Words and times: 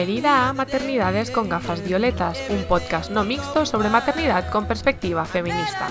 Bienvenida 0.00 0.48
a 0.48 0.54
Maternidades 0.54 1.30
con 1.30 1.50
gafas 1.50 1.84
violetas, 1.86 2.38
un 2.48 2.64
podcast 2.64 3.10
no 3.10 3.22
mixto 3.22 3.66
sobre 3.66 3.90
maternidad 3.90 4.48
con 4.50 4.66
perspectiva 4.66 5.26
feminista. 5.26 5.90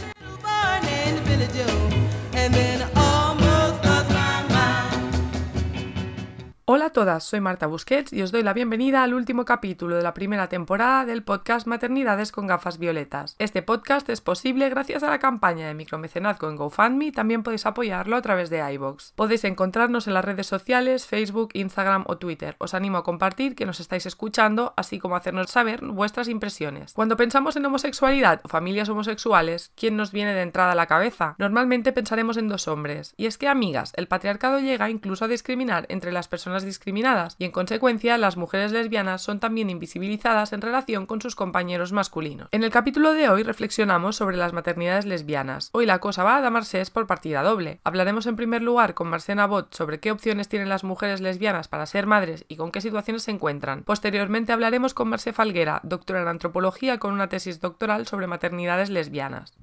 Hola 6.72 6.86
a 6.86 6.90
todas, 6.92 7.24
soy 7.24 7.42
Marta 7.42 7.66
Busquets 7.66 8.14
y 8.14 8.22
os 8.22 8.32
doy 8.32 8.44
la 8.44 8.54
bienvenida 8.54 9.02
al 9.02 9.16
último 9.16 9.44
capítulo 9.44 9.96
de 9.96 10.04
la 10.04 10.14
primera 10.14 10.50
temporada 10.50 11.04
del 11.04 11.24
podcast 11.24 11.66
Maternidades 11.66 12.32
con 12.32 12.46
gafas 12.46 12.78
violetas. 12.78 13.36
Este 13.40 13.64
podcast 13.64 14.08
es 14.08 14.22
posible 14.22 14.70
gracias 14.70 15.02
a 15.02 15.10
la 15.10 15.18
campaña 15.18 15.66
de 15.66 15.74
micromecenazgo 15.74 16.48
en 16.48 16.58
GoFundMe 16.58 17.06
y 17.06 17.12
también 17.12 17.42
podéis 17.42 17.66
apoyarlo 17.66 18.16
a 18.16 18.22
través 18.22 18.52
de 18.52 18.60
iVoox. 18.74 19.14
Podéis 19.16 19.46
encontrarnos 19.46 20.06
en 20.06 20.14
las 20.14 20.24
redes 20.24 20.46
sociales, 20.46 21.08
Facebook, 21.08 21.50
Instagram 21.54 22.04
o 22.06 22.20
Twitter. 22.20 22.56
Os 22.60 22.76
animo 22.76 23.00
a 23.00 23.04
compartir 23.04 23.56
que 23.56 23.66
nos 23.66 23.80
estáis 23.80 24.06
escuchando, 24.06 24.76
así 24.78 25.00
como 25.00 25.16
a 25.16 25.18
hacernos 25.18 25.50
saber 25.50 25.84
vuestras 25.84 26.28
impresiones. 26.28 26.94
Cuando 26.94 27.18
pensamos 27.18 27.56
en 27.56 27.66
homosexualidad 27.66 28.42
o 28.44 28.48
familias 28.48 28.90
homosexuales, 28.90 29.72
¿quién 29.76 29.98
nos 29.98 30.12
viene 30.12 30.36
de 30.36 30.44
entrada 30.44 30.74
a 30.74 30.76
la 30.76 30.86
cabeza? 30.86 31.34
Normalmente 31.40 31.94
pensaremos 31.94 32.38
en 32.38 32.48
dos 32.48 32.68
hombres. 32.68 33.16
Y 33.18 33.26
es 33.26 33.40
que, 33.40 33.48
amigas, 33.48 33.92
el 33.96 34.08
patriarcado 34.08 34.60
llega 34.60 34.92
incluso 34.92 35.26
a 35.26 35.28
discriminar 35.28 35.88
entre 35.90 36.12
las 36.12 36.28
personas 36.28 36.59
discriminadas 36.64 37.36
y 37.40 37.46
en 37.46 37.52
consecuencia 37.52 38.18
las 38.18 38.38
mujeres 38.38 38.72
lesbianas 38.72 39.22
son 39.22 39.40
también 39.40 39.70
invisibilizadas 39.70 40.54
en 40.54 40.62
relación 40.62 41.06
con 41.06 41.22
sus 41.22 41.36
compañeros 41.36 41.92
masculinos. 41.92 42.50
En 42.52 42.64
el 42.64 42.72
capítulo 42.72 43.14
de 43.14 43.30
hoy 43.30 43.44
reflexionamos 43.44 44.16
sobre 44.16 44.38
las 44.38 44.54
maternidades 44.54 45.06
lesbianas. 45.06 45.70
Hoy 45.74 45.86
la 45.86 46.00
cosa 46.00 46.24
va 46.24 46.38
a 46.38 46.42
Damarsés 46.42 46.90
por 46.90 47.08
partida 47.08 47.44
doble. 47.44 47.80
Hablaremos 47.84 48.26
en 48.26 48.36
primer 48.36 48.62
lugar 48.62 48.94
con 48.94 49.10
Marcena 49.10 49.48
Bot 49.48 49.74
sobre 49.74 50.00
qué 50.00 50.12
opciones 50.12 50.50
tienen 50.50 50.70
las 50.70 50.84
mujeres 50.84 51.22
lesbianas 51.22 51.68
para 51.68 51.86
ser 51.86 52.06
madres 52.06 52.46
y 52.48 52.56
con 52.56 52.72
qué 52.72 52.82
situaciones 52.82 53.24
se 53.24 53.32
encuentran. 53.32 53.84
Posteriormente 53.84 54.52
hablaremos 54.52 54.94
con 54.94 55.10
Marce 55.10 55.34
Falguera, 55.34 55.82
doctora 55.84 56.22
en 56.22 56.28
antropología 56.28 56.98
con 57.00 57.14
una 57.14 57.30
tesis 57.30 57.60
doctoral 57.60 58.08
sobre 58.08 58.28
maternidades 58.28 58.90
lesbianas. 58.90 59.54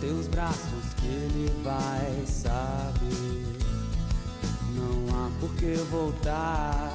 Teus 0.00 0.26
braços 0.28 0.94
que 0.96 1.06
ele 1.06 1.52
vai 1.62 2.24
saber. 2.26 3.58
Não 4.74 5.06
há 5.14 5.30
por 5.38 5.54
que 5.56 5.74
voltar, 5.90 6.90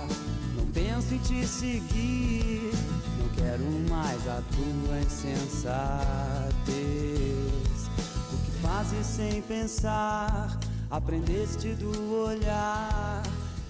não 0.58 0.66
penso 0.68 1.14
em 1.14 1.20
te 1.20 1.46
seguir. 1.46 2.72
Não 3.20 3.30
quero 3.36 3.64
mais 3.90 4.28
a 4.28 4.42
tua 4.52 5.00
insensatez. 5.00 5.86
O 8.34 8.38
que 8.44 8.52
fazes 8.62 9.06
sem 9.06 9.42
pensar, 9.44 10.58
aprendeste 10.90 11.76
do 11.76 12.26
olhar 12.26 13.22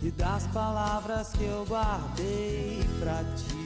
e 0.01 0.12
das 0.12 0.47
palavras 0.47 1.29
que 1.34 1.44
eu 1.44 1.66
guardei 1.68 2.88
pra 3.00 3.24
ti. 3.35 3.65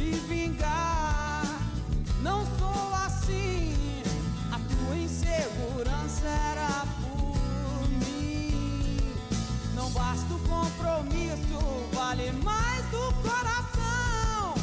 Me 0.00 0.12
vingar. 0.20 1.44
Não 2.22 2.46
sou 2.58 2.94
assim, 3.04 4.02
a 4.50 4.58
tua 4.58 4.96
insegurança 4.96 6.26
era 6.26 6.86
por 7.02 7.88
mim. 7.88 8.98
Não 9.74 9.90
basta 9.90 10.32
o 10.32 10.38
compromisso, 10.40 11.58
vale 11.92 12.32
mais 12.32 12.84
do 12.86 13.12
coração. 13.22 14.54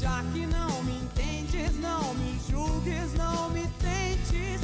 Já 0.00 0.24
que 0.32 0.46
não 0.46 0.82
me 0.82 1.00
entendes, 1.02 1.78
não 1.78 2.14
me 2.14 2.40
julgues, 2.50 3.14
não 3.14 3.50
me 3.50 3.68
tentes. 3.78 4.60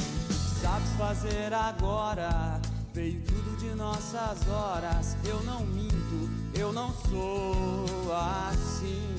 Sabes 0.61 0.91
fazer 0.99 1.53
agora, 1.53 2.61
veio 2.93 3.21
tudo 3.23 3.57
de 3.59 3.73
nossas 3.77 4.49
horas. 4.49 5.17
Eu 5.25 5.41
não 5.45 5.65
minto, 5.65 6.29
eu 6.55 6.73
não 6.73 6.93
sou 7.09 8.13
assim. 8.13 9.18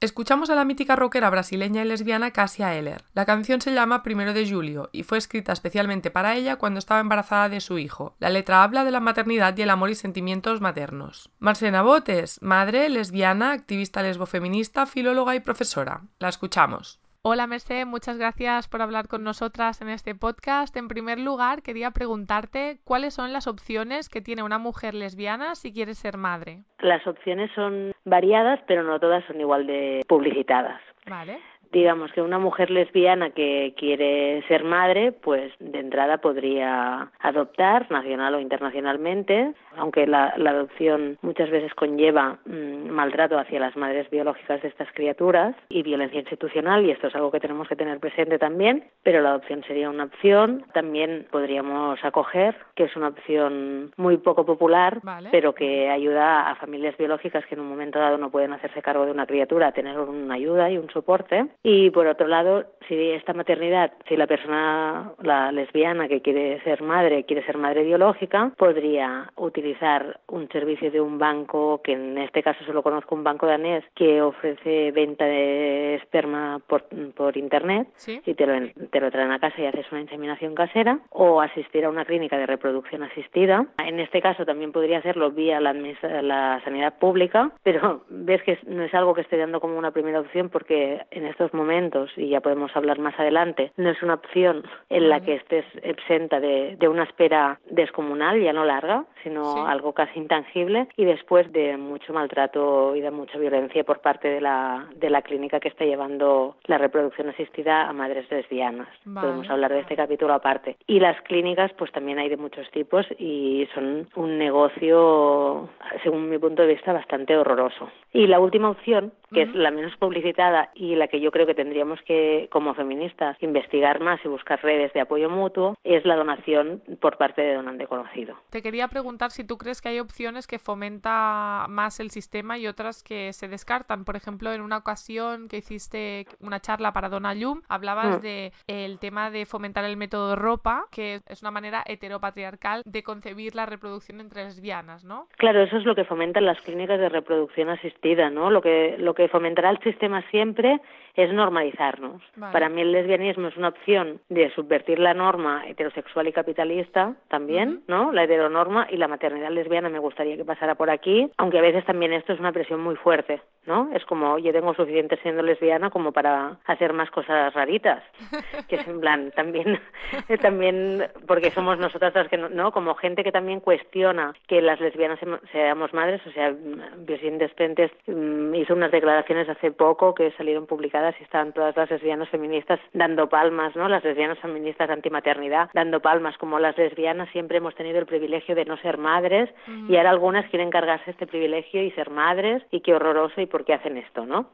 Escuchamos 0.00 0.50
a 0.50 0.56
la 0.56 0.64
mítica 0.64 0.96
rockera 0.96 1.30
brasileña 1.30 1.84
y 1.84 1.86
lesbiana 1.86 2.32
Cassia 2.32 2.74
Eller. 2.74 3.04
La 3.14 3.24
canción 3.24 3.60
se 3.60 3.72
llama 3.72 4.02
Primero 4.02 4.32
de 4.32 4.50
Julio 4.50 4.90
y 4.90 5.04
fue 5.04 5.18
escrita 5.18 5.52
especialmente 5.52 6.10
para 6.10 6.34
ella 6.34 6.56
cuando 6.56 6.78
estaba 6.78 7.00
embarazada 7.00 7.48
de 7.48 7.60
su 7.60 7.78
hijo. 7.78 8.16
La 8.18 8.30
letra 8.30 8.64
habla 8.64 8.84
de 8.84 8.90
la 8.90 9.00
maternidad 9.00 9.56
y 9.56 9.62
el 9.62 9.70
amor 9.70 9.90
y 9.90 9.94
sentimientos 9.94 10.60
maternos. 10.60 11.30
Marcena 11.38 11.82
Botes, 11.82 12.42
madre, 12.42 12.88
lesbiana, 12.88 13.52
activista 13.52 14.02
lesbofeminista, 14.02 14.86
filóloga 14.86 15.36
y 15.36 15.40
profesora. 15.40 16.02
La 16.18 16.30
escuchamos. 16.30 17.01
Hola 17.24 17.46
Merced, 17.46 17.86
muchas 17.86 18.18
gracias 18.18 18.66
por 18.66 18.82
hablar 18.82 19.06
con 19.06 19.22
nosotras 19.22 19.80
en 19.80 19.88
este 19.88 20.12
podcast. 20.16 20.76
En 20.76 20.88
primer 20.88 21.20
lugar, 21.20 21.62
quería 21.62 21.92
preguntarte 21.92 22.80
cuáles 22.82 23.14
son 23.14 23.32
las 23.32 23.46
opciones 23.46 24.08
que 24.08 24.20
tiene 24.20 24.42
una 24.42 24.58
mujer 24.58 24.92
lesbiana 24.92 25.54
si 25.54 25.72
quiere 25.72 25.94
ser 25.94 26.16
madre. 26.16 26.64
Las 26.80 27.06
opciones 27.06 27.48
son 27.54 27.92
variadas, 28.04 28.58
pero 28.66 28.82
no 28.82 28.98
todas 28.98 29.24
son 29.26 29.40
igual 29.40 29.68
de 29.68 30.00
publicitadas. 30.08 30.80
Vale 31.06 31.38
digamos 31.72 32.12
que 32.12 32.20
una 32.20 32.38
mujer 32.38 32.70
lesbiana 32.70 33.30
que 33.30 33.74
quiere 33.76 34.46
ser 34.46 34.62
madre, 34.62 35.10
pues 35.10 35.52
de 35.58 35.80
entrada 35.80 36.18
podría 36.18 37.10
adoptar 37.18 37.90
nacional 37.90 38.34
o 38.34 38.40
internacionalmente, 38.40 39.54
aunque 39.76 40.06
la, 40.06 40.34
adopción 40.36 41.18
muchas 41.22 41.50
veces 41.50 41.74
conlleva 41.74 42.38
mm, 42.44 42.90
maltrato 42.90 43.38
hacia 43.38 43.60
las 43.60 43.76
madres 43.76 44.08
biológicas 44.10 44.62
de 44.62 44.68
estas 44.68 44.88
criaturas 44.92 45.54
y 45.68 45.82
violencia 45.82 46.20
institucional, 46.20 46.84
y 46.84 46.90
esto 46.90 47.08
es 47.08 47.14
algo 47.14 47.30
que 47.30 47.40
tenemos 47.40 47.68
que 47.68 47.76
tener 47.76 47.98
presente 47.98 48.38
también, 48.38 48.84
pero 49.02 49.20
la 49.22 49.30
adopción 49.30 49.62
sería 49.64 49.90
una 49.90 50.04
opción. 50.04 50.64
También 50.72 51.26
podríamos 51.30 52.02
acoger, 52.04 52.56
que 52.74 52.84
es 52.84 52.96
una 52.96 53.08
opción 53.08 53.92
muy 53.96 54.18
poco 54.18 54.44
popular, 54.44 55.00
pero 55.30 55.54
que 55.54 55.88
ayuda 55.88 56.50
a 56.50 56.54
familias 56.56 56.96
biológicas 56.96 57.44
que 57.46 57.54
en 57.54 57.60
un 57.60 57.68
momento 57.68 57.98
dado 57.98 58.18
no 58.18 58.30
pueden 58.30 58.52
hacerse 58.52 58.82
cargo 58.82 59.04
de 59.04 59.12
una 59.12 59.26
criatura 59.26 59.68
a 59.68 59.72
tener 59.72 59.98
una 59.98 60.34
ayuda 60.34 60.70
y 60.70 60.78
un 60.78 60.90
soporte. 60.90 61.46
Y 61.62 61.90
por 61.90 62.06
otro 62.06 62.26
lado, 62.26 62.64
si 62.92 63.10
esta 63.12 63.32
maternidad, 63.32 63.92
si 64.06 64.16
la 64.16 64.26
persona, 64.26 65.12
la 65.22 65.50
lesbiana 65.50 66.08
que 66.08 66.20
quiere 66.20 66.60
ser 66.62 66.82
madre, 66.82 67.24
quiere 67.24 67.42
ser 67.46 67.56
madre 67.56 67.84
biológica, 67.84 68.52
podría 68.58 69.30
utilizar 69.36 70.20
un 70.28 70.46
servicio 70.50 70.90
de 70.90 71.00
un 71.00 71.18
banco, 71.18 71.80
que 71.82 71.92
en 71.92 72.18
este 72.18 72.42
caso 72.42 72.62
solo 72.64 72.82
conozco 72.82 73.14
un 73.14 73.24
banco 73.24 73.46
danés, 73.46 73.82
que 73.94 74.20
ofrece 74.20 74.92
venta 74.92 75.24
de 75.24 75.94
esperma 75.94 76.60
por, 76.66 76.84
por 77.14 77.38
internet 77.38 77.88
y 78.26 78.34
te 78.34 78.46
lo, 78.46 78.68
te 78.90 79.00
lo 79.00 79.10
traen 79.10 79.32
a 79.32 79.38
casa 79.38 79.62
y 79.62 79.66
haces 79.66 79.90
una 79.90 80.02
inseminación 80.02 80.54
casera, 80.54 80.98
o 81.10 81.40
asistir 81.40 81.86
a 81.86 81.90
una 81.90 82.04
clínica 82.04 82.36
de 82.36 82.44
reproducción 82.44 83.02
asistida. 83.04 83.66
En 83.78 84.00
este 84.00 84.20
caso 84.20 84.44
también 84.44 84.70
podría 84.70 84.98
hacerlo 84.98 85.30
vía 85.30 85.60
la, 85.60 85.72
la 85.72 86.60
sanidad 86.62 86.98
pública, 86.98 87.52
pero 87.62 88.04
ves 88.10 88.42
que 88.42 88.58
no 88.66 88.82
es 88.82 88.92
algo 88.92 89.14
que 89.14 89.22
esté 89.22 89.38
dando 89.38 89.60
como 89.60 89.78
una 89.78 89.92
primera 89.92 90.20
opción 90.20 90.50
porque 90.50 91.00
en 91.10 91.24
estos 91.24 91.54
momentos, 91.54 92.10
y 92.16 92.28
ya 92.28 92.40
podemos 92.42 92.70
hablar 92.76 92.81
más 92.98 93.18
adelante, 93.18 93.72
no 93.76 93.90
es 93.90 94.02
una 94.02 94.14
opción 94.14 94.64
en 94.90 95.08
la 95.08 95.20
que 95.20 95.34
estés 95.34 95.64
exenta 95.82 96.40
de, 96.40 96.76
de 96.76 96.88
una 96.88 97.04
espera 97.04 97.58
descomunal, 97.70 98.40
ya 98.40 98.52
no 98.52 98.64
larga, 98.64 99.04
sino 99.22 99.66
algo 99.66 99.92
casi 99.92 100.18
intangible, 100.18 100.88
y 100.96 101.04
después 101.04 101.50
de 101.52 101.76
mucho 101.76 102.12
maltrato 102.12 102.94
y 102.96 103.00
de 103.00 103.10
mucha 103.10 103.38
violencia 103.38 103.84
por 103.84 104.00
parte 104.00 104.28
de 104.28 104.40
la, 104.40 104.86
de 104.96 105.10
la 105.10 105.22
clínica 105.22 105.60
que 105.60 105.68
está 105.68 105.84
llevando 105.84 106.56
la 106.64 106.78
reproducción 106.78 107.28
asistida 107.28 107.88
a 107.88 107.92
madres 107.92 108.30
lesbianas. 108.30 108.88
Podemos 109.04 109.48
hablar 109.48 109.72
de 109.72 109.80
este 109.80 109.96
capítulo 109.96 110.34
aparte. 110.34 110.76
Y 110.86 111.00
las 111.00 111.20
clínicas, 111.22 111.72
pues 111.74 111.92
también 111.92 112.18
hay 112.18 112.28
de 112.28 112.36
muchos 112.36 112.70
tipos 112.70 113.06
y 113.18 113.68
son 113.74 114.08
un 114.16 114.38
negocio, 114.38 115.68
según 116.02 116.28
mi 116.28 116.38
punto 116.38 116.62
de 116.62 116.68
vista, 116.68 116.92
bastante 116.92 117.36
horroroso. 117.36 117.90
Y 118.12 118.26
la 118.26 118.40
última 118.40 118.70
opción, 118.70 119.12
que 119.32 119.42
es 119.42 119.54
la 119.54 119.70
menos 119.70 119.96
publicitada 119.96 120.70
y 120.74 120.96
la 120.96 121.08
que 121.08 121.20
yo 121.20 121.30
creo 121.30 121.46
que 121.46 121.54
tendríamos 121.54 122.00
que, 122.02 122.48
como 122.62 122.74
feministas, 122.74 123.36
investigar 123.42 123.98
más 123.98 124.24
y 124.24 124.28
buscar 124.28 124.62
redes 124.62 124.92
de 124.92 125.00
apoyo 125.00 125.28
mutuo, 125.28 125.76
es 125.82 126.04
la 126.04 126.14
donación 126.14 126.80
por 127.00 127.16
parte 127.16 127.42
de 127.42 127.54
donante 127.54 127.88
conocido. 127.88 128.36
Te 128.50 128.62
quería 128.62 128.86
preguntar 128.86 129.32
si 129.32 129.44
tú 129.44 129.58
crees 129.58 129.82
que 129.82 129.88
hay 129.88 129.98
opciones 129.98 130.46
que 130.46 130.60
fomenta 130.60 131.66
más 131.68 131.98
el 131.98 132.10
sistema 132.10 132.58
y 132.58 132.68
otras 132.68 133.02
que 133.02 133.32
se 133.32 133.48
descartan. 133.48 134.04
Por 134.04 134.14
ejemplo, 134.14 134.52
en 134.52 134.60
una 134.60 134.76
ocasión 134.76 135.48
que 135.48 135.56
hiciste 135.56 136.26
una 136.38 136.60
charla 136.60 136.92
para 136.92 137.08
Dona 137.08 137.34
Llum, 137.34 137.62
hablabas 137.68 138.18
mm. 138.18 138.22
de 138.22 138.52
el 138.68 139.00
tema 139.00 139.32
de 139.32 139.44
fomentar 139.44 139.84
el 139.84 139.96
método 139.96 140.36
ropa, 140.36 140.84
que 140.92 141.20
es 141.26 141.42
una 141.42 141.50
manera 141.50 141.82
heteropatriarcal 141.84 142.82
de 142.84 143.02
concebir 143.02 143.56
la 143.56 143.66
reproducción 143.66 144.20
entre 144.20 144.44
lesbianas, 144.44 145.04
¿no? 145.04 145.26
Claro, 145.36 145.62
eso 145.62 145.78
es 145.78 145.84
lo 145.84 145.96
que 145.96 146.04
fomentan 146.04 146.46
las 146.46 146.60
clínicas 146.60 147.00
de 147.00 147.08
reproducción 147.08 147.70
asistida, 147.70 148.30
¿no? 148.30 148.50
Lo 148.50 148.62
que 148.62 148.94
lo 148.98 149.14
que 149.14 149.26
fomentará 149.26 149.70
el 149.70 149.80
sistema 149.80 150.22
siempre 150.30 150.80
es 151.14 151.32
normalizarnos. 151.32 152.22
Para 152.52 152.68
mí 152.68 152.80
el 152.80 152.92
lesbianismo 152.92 153.48
es 153.48 153.56
una 153.56 153.68
opción 153.68 154.20
de 154.28 154.50
subvertir 154.54 154.98
la 154.98 155.12
norma 155.14 155.66
heterosexual 155.66 156.28
y 156.28 156.32
capitalista 156.32 157.14
también, 157.28 157.82
¿no? 157.86 158.12
La 158.12 158.24
heteronorma 158.24 158.86
y 158.90 158.96
la 158.96 159.08
maternidad 159.08 159.50
lesbiana 159.50 159.90
me 159.90 159.98
gustaría 159.98 160.36
que 160.36 160.44
pasara 160.44 160.74
por 160.74 160.90
aquí, 160.90 161.30
aunque 161.36 161.58
a 161.58 161.62
veces 161.62 161.84
también 161.84 162.12
esto 162.12 162.32
es 162.32 162.40
una 162.40 162.52
presión 162.52 162.80
muy 162.80 162.96
fuerte, 162.96 163.42
¿no? 163.66 163.90
Es 163.94 164.04
como, 164.06 164.38
yo 164.38 164.52
tengo 164.52 164.74
suficiente 164.74 165.18
siendo 165.22 165.42
lesbiana 165.42 165.90
como 165.90 166.12
para 166.12 166.56
hacer 166.66 166.94
más 166.94 167.10
cosas 167.10 167.52
raritas, 167.52 168.02
que 168.68 168.76
es 168.76 168.88
en 168.88 169.00
plan, 169.00 169.30
también, 169.32 169.78
también, 170.40 171.06
porque 171.26 171.50
somos 171.50 171.78
nosotras 171.78 172.14
las 172.14 172.28
que, 172.28 172.38
¿no? 172.38 172.72
Como 172.72 172.94
gente 172.94 173.22
que 173.22 173.32
también 173.32 173.60
cuestiona 173.60 174.32
que 174.46 174.62
las 174.62 174.80
lesbianas 174.80 175.18
seamos 175.52 175.92
madres, 175.92 176.26
o 176.26 176.30
sea, 176.30 176.54
Virgin 176.96 177.36
Despentes 177.36 177.90
mm, 178.06 178.54
hizo 178.54 178.72
unas 178.72 178.90
declaraciones 178.90 179.48
hace 179.48 179.72
poco 179.72 180.14
que 180.14 180.30
salieron 180.32 180.66
publicadas 180.66 181.01
y 181.18 181.24
estaban 181.24 181.52
todas 181.52 181.76
las 181.76 181.90
lesbianas 181.90 182.28
feministas 182.28 182.80
dando 182.92 183.28
palmas, 183.28 183.74
¿no? 183.76 183.88
Las 183.88 184.04
lesbianas 184.04 184.38
feministas 184.38 184.90
antimaternidad 184.90 185.70
dando 185.74 186.00
palmas, 186.00 186.36
como 186.38 186.58
las 186.58 186.76
lesbianas 186.76 187.28
siempre 187.30 187.58
hemos 187.58 187.74
tenido 187.74 187.98
el 187.98 188.06
privilegio 188.06 188.54
de 188.54 188.64
no 188.64 188.76
ser 188.78 188.98
madres 188.98 189.50
y 189.88 189.96
ahora 189.96 190.10
algunas 190.10 190.48
quieren 190.50 190.70
cargarse 190.70 191.10
este 191.10 191.26
privilegio 191.26 191.82
y 191.82 191.90
ser 191.92 192.10
madres 192.10 192.62
y 192.70 192.80
qué 192.80 192.94
horroroso 192.94 193.40
y 193.40 193.46
por 193.46 193.64
qué 193.64 193.74
hacen 193.74 193.96
esto, 193.96 194.26
¿no? 194.26 194.50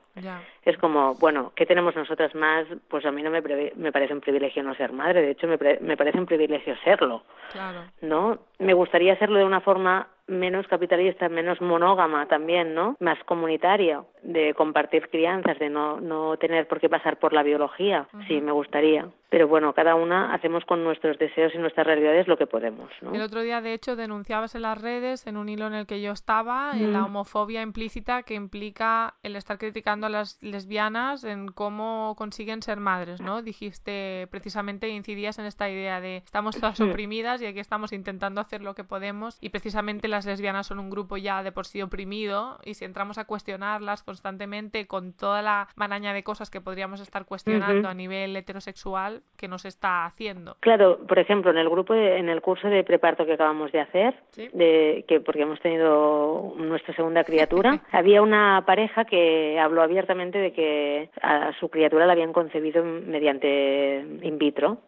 Es 0.65 0.77
como, 0.79 1.15
bueno, 1.15 1.53
¿qué 1.55 1.67
tenemos 1.67 1.95
nosotras 1.95 2.35
más? 2.35 2.67
Pues 2.89 3.05
a 3.06 3.12
mí 3.12 3.23
no 3.23 3.31
me, 3.31 3.41
me 3.77 3.93
parece 3.93 4.15
un 4.15 4.21
privilegio 4.21 4.62
no 4.62 4.75
ser 4.75 4.93
madre, 4.93 5.23
de 5.23 5.31
hecho 5.33 5.47
me, 5.47 5.59
me 5.81 5.97
parece 5.97 6.19
un 6.19 6.27
privilegio 6.27 6.75
serlo, 6.85 7.23
claro. 7.53 7.85
¿no? 8.00 8.39
Me 8.59 8.75
gustaría 8.75 9.12
hacerlo 9.12 9.39
de 9.39 9.45
una 9.45 9.61
forma 9.61 10.09
menos 10.29 10.67
capitalista, 10.69 11.29
menos 11.29 11.61
monógama 11.61 12.27
también, 12.27 12.75
¿no? 12.75 12.97
Más 13.01 13.19
comunitaria, 13.25 14.03
de 14.23 14.55
compartir 14.55 15.09
crianzas, 15.09 15.59
de 15.59 15.71
no, 15.71 16.01
no 16.01 16.37
tener 16.37 16.69
por 16.69 16.81
qué 16.81 16.89
pasar 16.89 17.19
por 17.19 17.33
la 17.33 17.43
biología. 17.43 18.07
Sí, 18.27 18.41
me 18.41 18.53
gustaría 18.53 19.09
pero 19.31 19.47
bueno, 19.47 19.75
cada 19.75 19.95
una 19.95 20.33
hacemos 20.33 20.65
con 20.65 20.83
nuestros 20.83 21.19
deseos 21.19 21.53
y 21.55 21.59
nuestras 21.59 21.87
realidades 21.87 22.29
lo 22.29 22.39
que 22.39 22.47
podemos. 22.47 22.91
¿no? 23.03 23.15
El 23.15 23.21
otro 23.21 23.43
día, 23.43 23.61
de 23.61 23.75
hecho, 23.75 23.95
denunciabas 23.95 24.55
en 24.55 24.63
las 24.63 24.81
redes, 24.81 25.27
en 25.27 25.37
un 25.37 25.49
hilo 25.49 25.67
en 25.67 25.75
el 25.75 25.87
que 25.87 26.01
yo 26.01 26.13
estaba, 26.13 26.73
en 26.75 26.93
la 26.93 27.05
homofobia 27.05 27.61
implícita 27.61 28.23
que 28.23 28.35
implica 28.35 29.15
el 29.23 29.37
estar 29.37 29.59
criticando 29.59 30.07
a 30.07 30.11
las 30.11 30.43
lesbianas 30.43 31.25
en 31.25 31.49
cómo 31.49 32.15
consiguen 32.17 32.63
ser 32.63 32.81
madres, 32.81 33.21
¿no? 33.21 33.43
Dijiste 33.43 34.29
precisamente, 34.31 34.89
incidías 34.89 35.39
en 35.39 35.45
esta 35.45 35.69
idea 35.69 36.01
de 36.01 36.19
estamos 36.19 36.59
todas 36.59 36.81
oprimidas 36.81 37.43
y 37.43 37.47
aquí 37.47 37.61
estamos 37.61 37.93
intentando 37.93 38.41
hacer 38.41 38.63
lo 38.63 38.75
que 38.75 38.85
podemos 38.85 39.37
y 39.43 39.51
precisamente 39.51 40.09
las 40.19 40.26
lesbianas 40.26 40.67
son 40.67 40.81
un 40.81 40.91
grupo 40.91 41.17
ya 41.17 41.44
de 41.44 41.53
por 41.53 41.65
sí 41.65 41.81
oprimido 41.81 42.59
y 42.65 42.75
si 42.75 42.85
entramos 42.85 43.19
a 43.19 43.25
cuestionarlas 43.25 44.03
constantemente 44.03 44.88
con 44.88 45.12
toda 45.12 45.43
la 45.43 45.69
maraña 45.76 46.12
de 46.12 46.25
cosas 46.25 46.50
que 46.50 46.61
podríamos 46.61 47.00
estar 47.00 47.25
cuestionando 47.25 47.88
a 47.88 47.94
nivel 47.94 48.35
heterosexual, 48.35 49.23
que 49.37 49.47
nos 49.47 49.65
está 49.65 50.06
haciendo. 50.06 50.56
Claro, 50.59 50.99
por 51.06 51.20
ejemplo, 51.20 51.53
en 51.53 51.59
el 51.59 51.69
grupo, 51.69 51.94
en 51.94 52.29
el 52.29 52.41
curso 52.41 52.67
de 52.67 52.82
preparto 52.82 53.26
que 53.26 53.35
acabamos 53.35 53.70
de 53.70 53.81
hacer, 53.81 54.17
de, 54.37 55.05
que 55.06 55.20
porque 55.20 55.43
hemos 55.43 55.61
tenido 55.61 56.53
nuestra 56.56 56.97
segunda 56.97 57.23
criatura, 57.23 57.81
había 57.93 58.21
una 58.21 58.64
pareja 58.67 59.05
que 59.05 59.56
habló 59.61 59.82
abiertamente 59.82 60.38
de 60.38 60.53
que 60.53 61.11
a 61.23 61.53
su 61.61 61.69
criatura 61.69 62.06
la 62.06 62.14
habían 62.14 62.32
concebido 62.32 62.82
mediante 62.82 64.05
in 64.23 64.37
vitro 64.37 64.79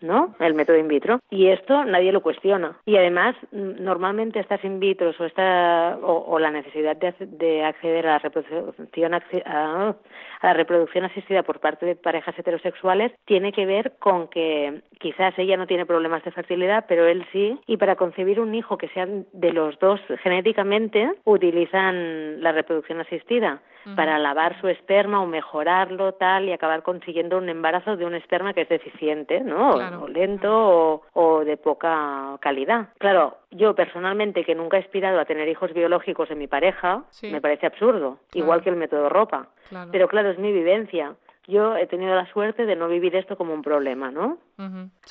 ¿no? 0.00 0.34
El 0.38 0.54
método 0.54 0.76
in 0.78 0.88
vitro. 0.88 1.20
Y 1.30 1.48
esto 1.48 1.84
nadie 1.84 2.12
lo 2.12 2.22
cuestiona. 2.22 2.76
Y 2.84 2.96
además, 2.96 3.36
normalmente 3.52 4.40
estas 4.40 4.64
in 4.64 4.80
vitro 4.80 5.12
o, 5.18 5.24
esta, 5.24 5.98
o, 6.02 6.38
la 6.38 6.50
necesidad 6.50 6.96
de, 6.96 7.64
acceder 7.64 8.06
a 8.06 8.12
la 8.12 8.18
reproducción 8.18 9.14
a, 9.14 9.94
la 10.42 10.52
reproducción 10.52 11.04
asistida 11.04 11.42
por 11.42 11.60
parte 11.60 11.86
de 11.86 11.96
parejas 11.96 12.38
heterosexuales 12.38 13.12
tiene 13.24 13.52
que 13.52 13.66
ver 13.66 13.94
con 13.98 14.28
que 14.28 14.82
quizás 14.98 15.34
ella 15.38 15.56
no 15.56 15.66
tiene 15.66 15.86
problemas 15.86 16.24
de 16.24 16.30
fertilidad, 16.30 16.84
pero 16.88 17.06
él 17.06 17.26
sí, 17.32 17.58
y 17.66 17.76
para 17.76 17.96
concebir 17.96 18.40
un 18.40 18.54
hijo 18.54 18.78
que 18.78 18.88
sea 18.88 19.06
de 19.06 19.52
los 19.52 19.78
dos 19.78 20.00
genéticamente 20.22 21.10
utilizan 21.24 22.42
la 22.42 22.52
reproducción 22.52 23.00
asistida 23.00 23.60
para 23.94 24.18
lavar 24.18 24.60
su 24.60 24.68
esperma 24.68 25.22
o 25.22 25.26
mejorarlo 25.26 26.12
tal 26.12 26.46
y 26.46 26.52
acabar 26.52 26.82
consiguiendo 26.82 27.38
un 27.38 27.48
embarazo 27.48 27.96
de 27.96 28.04
un 28.04 28.14
esperma 28.14 28.52
que 28.52 28.62
es 28.62 28.68
deficiente, 28.68 29.40
¿no? 29.40 29.74
O 30.02 30.08
lento 30.08 31.02
o, 31.12 31.44
de 31.44 31.56
poca 31.56 32.36
calidad. 32.40 32.88
Claro, 32.98 33.36
yo 33.50 33.74
personalmente 33.74 34.44
que 34.44 34.54
nunca 34.54 34.76
he 34.76 34.80
aspirado 34.80 35.20
a 35.20 35.24
tener 35.24 35.48
hijos 35.48 35.72
biológicos 35.72 36.30
en 36.30 36.38
mi 36.38 36.46
pareja, 36.46 37.04
me 37.22 37.40
parece 37.40 37.66
absurdo, 37.66 38.18
igual 38.32 38.62
que 38.62 38.70
el 38.70 38.76
método 38.76 39.08
ropa. 39.08 39.48
Pero 39.92 40.08
claro, 40.08 40.30
es 40.30 40.38
mi 40.38 40.52
vivencia 40.52 41.14
yo 41.46 41.76
he 41.76 41.86
tenido 41.86 42.14
la 42.14 42.26
suerte 42.32 42.66
de 42.66 42.76
no 42.76 42.88
vivir 42.88 43.14
esto 43.16 43.36
como 43.36 43.54
un 43.54 43.62
problema, 43.62 44.10
¿no? 44.10 44.38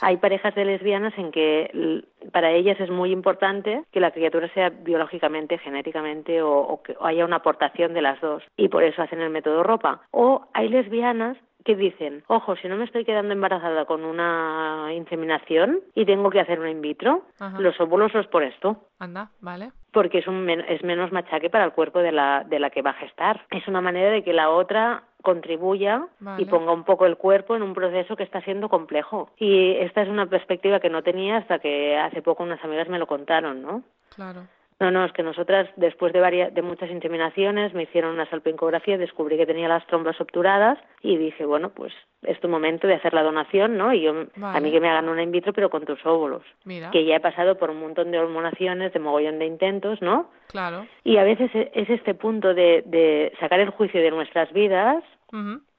Hay 0.01 0.17
parejas 0.17 0.55
de 0.55 0.65
lesbianas 0.65 1.17
en 1.17 1.31
que 1.31 2.03
para 2.31 2.51
ellas 2.51 2.79
es 2.79 2.89
muy 2.89 3.11
importante 3.11 3.83
que 3.91 3.99
la 3.99 4.11
criatura 4.11 4.51
sea 4.53 4.69
biológicamente, 4.69 5.57
genéticamente 5.57 6.41
o, 6.41 6.81
que 6.83 6.95
haya 7.01 7.25
una 7.25 7.37
aportación 7.37 7.93
de 7.93 8.01
las 8.01 8.19
dos 8.21 8.43
y 8.57 8.69
por 8.69 8.83
eso 8.83 9.01
hacen 9.01 9.21
el 9.21 9.29
método 9.29 9.63
ropa. 9.63 10.01
O 10.11 10.47
hay 10.53 10.69
lesbianas 10.69 11.37
que 11.65 11.75
dicen, 11.75 12.23
ojo, 12.27 12.55
si 12.57 12.67
no 12.67 12.77
me 12.77 12.85
estoy 12.85 13.03
quedando 13.03 13.33
embarazada 13.33 13.85
con 13.85 14.05
una 14.05 14.93
inseminación 14.93 15.81
y 15.95 16.05
tengo 16.05 16.29
que 16.29 16.39
hacer 16.39 16.59
un 16.59 16.69
in 16.69 16.79
vitro, 16.79 17.23
los 17.57 17.79
óvulos 17.81 18.13
los 18.13 18.27
por 18.27 18.43
esto. 18.43 18.85
Anda, 18.99 19.31
vale. 19.41 19.71
Porque 19.91 20.19
es, 20.19 20.27
un, 20.27 20.47
es 20.47 20.83
menos 20.83 21.11
machaque 21.11 21.49
para 21.49 21.65
el 21.65 21.71
cuerpo 21.71 21.99
de 21.99 22.11
la, 22.11 22.43
de 22.47 22.59
la 22.59 22.69
que 22.69 22.83
va 22.83 22.91
a 22.91 23.01
gestar. 23.01 23.45
Es 23.49 23.67
una 23.67 23.81
manera 23.81 24.11
de 24.11 24.23
que 24.23 24.31
la 24.31 24.51
otra 24.51 25.05
contribuya 25.23 26.05
y 26.37 26.45
ponga 26.45 26.71
un 26.71 26.83
poco 26.83 27.07
el 27.07 27.17
cuerpo 27.17 27.55
en 27.55 27.63
un 27.63 27.73
proceso 27.73 28.15
que 28.15 28.23
está 28.23 28.41
siendo 28.41 28.69
complejo. 28.69 29.31
Y 29.37 29.71
esta 29.77 30.03
es 30.03 30.07
una 30.07 30.27
perspectiva 30.27 30.79
que 30.79 30.91
no 30.91 31.01
tenía 31.01 31.37
hasta 31.37 31.57
que 31.57 31.97
hace 31.97 32.21
poco 32.21 32.43
unas 32.43 32.63
amigas 32.63 32.89
me 32.89 32.99
lo 32.99 33.07
contaron, 33.07 33.63
¿no? 33.63 33.81
Claro. 34.15 34.43
No, 34.79 34.91
no, 34.91 35.05
es 35.05 35.13
que 35.13 35.23
nosotras, 35.23 35.69
después 35.77 36.11
de, 36.11 36.19
varias, 36.19 36.53
de 36.53 36.61
muchas 36.61 36.89
inseminaciones, 36.89 37.73
me 37.73 37.83
hicieron 37.83 38.13
una 38.13 38.29
salpingografía, 38.29 38.97
descubrí 38.97 39.37
que 39.37 39.45
tenía 39.45 39.69
las 39.69 39.87
trompas 39.87 40.19
obturadas 40.19 40.77
y 41.01 41.15
dije, 41.15 41.45
bueno, 41.45 41.69
pues 41.69 41.93
es 42.23 42.37
tu 42.41 42.49
momento 42.49 42.85
de 42.85 42.95
hacer 42.95 43.13
la 43.13 43.23
donación, 43.23 43.77
¿no? 43.77 43.93
Y 43.93 44.01
yo, 44.01 44.25
a 44.41 44.59
mí 44.59 44.71
que 44.71 44.81
me 44.81 44.89
hagan 44.89 45.07
una 45.07 45.23
in 45.23 45.31
vitro, 45.31 45.53
pero 45.53 45.69
con 45.69 45.85
tus 45.85 46.05
óvulos. 46.05 46.43
Mira. 46.65 46.91
Que 46.91 47.05
ya 47.05 47.15
he 47.15 47.19
pasado 47.21 47.57
por 47.57 47.69
un 47.69 47.79
montón 47.79 48.11
de 48.11 48.19
hormonaciones, 48.19 48.91
de 48.91 48.99
mogollón 48.99 49.39
de 49.39 49.45
intentos, 49.45 50.01
¿no? 50.01 50.29
Claro. 50.47 50.85
Y 51.05 51.17
a 51.17 51.23
veces 51.23 51.51
e, 51.53 51.71
es 51.73 51.89
este 51.89 52.13
punto 52.13 52.53
de, 52.53 52.83
de 52.85 53.31
sacar 53.39 53.61
el 53.61 53.69
juicio 53.69 54.01
de 54.01 54.11
nuestras 54.11 54.51
vidas 54.51 55.03